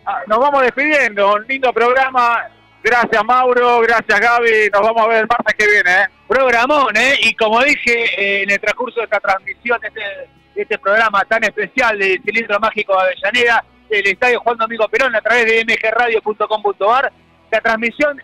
[0.05, 2.47] Ah, Nos vamos despidiendo, un lindo programa.
[2.84, 4.69] Gracias, Mauro, gracias, Gaby.
[4.74, 6.05] Nos vamos a ver el martes que viene, ¿eh?
[6.28, 7.15] Programón, ¿eh?
[7.21, 11.43] Y como dije eh, en el transcurso de esta transmisión, este, de este programa tan
[11.43, 17.11] especial de Cilindro Mágico de Avellaneda, del Estadio Juan Domingo Perón, a través de mgradio.com.ar,
[17.51, 18.21] la transmisión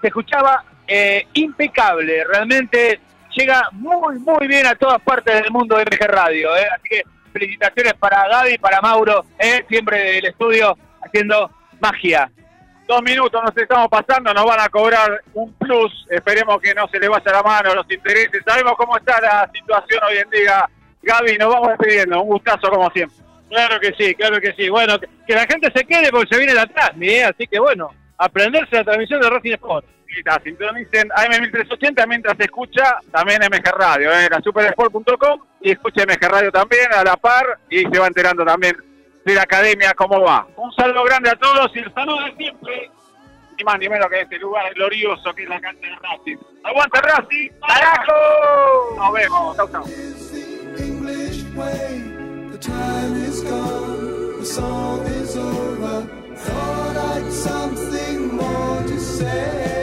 [0.00, 3.00] se escuchaba eh, impecable, realmente
[3.36, 6.66] llega muy, muy bien a todas partes del mundo de MG Radio, ¿eh?
[6.74, 7.02] Así que
[7.32, 9.64] felicitaciones para Gaby, para Mauro, ¿eh?
[9.68, 11.50] siempre del estudio haciendo
[11.80, 12.30] magia.
[12.86, 16.06] Dos minutos nos estamos pasando, nos van a cobrar un plus.
[16.10, 18.42] Esperemos que no se le vaya la mano los intereses.
[18.44, 20.68] Sabemos cómo está la situación hoy en día.
[21.02, 22.20] Gaby, nos vamos despidiendo.
[22.20, 23.16] Un gustazo como siempre.
[23.48, 24.68] Claro que sí, claro que sí.
[24.68, 27.24] Bueno, que, que la gente se quede porque se viene la Transmi, ¿eh?
[27.24, 29.86] así que bueno, aprenderse la transmisión de Racing Sport
[30.24, 36.04] la sintonicen AM1380 mientras se escucha también MG Radio, en eh, la supersport.com y escucha
[36.04, 38.76] MG Radio también a la par y se va enterando también
[39.24, 40.46] de la academia cómo va.
[40.56, 42.90] Un saludo grande a todos y el saludo de siempre,
[43.56, 46.38] ni más ni menos que este lugar glorioso que es la cancha de Racing.
[46.64, 47.50] ¡Aguanta Racing!
[47.66, 48.96] ¡Carajo!
[48.96, 49.84] Nos vemos, chau chau.
[56.40, 59.79] thought I'd something more to say.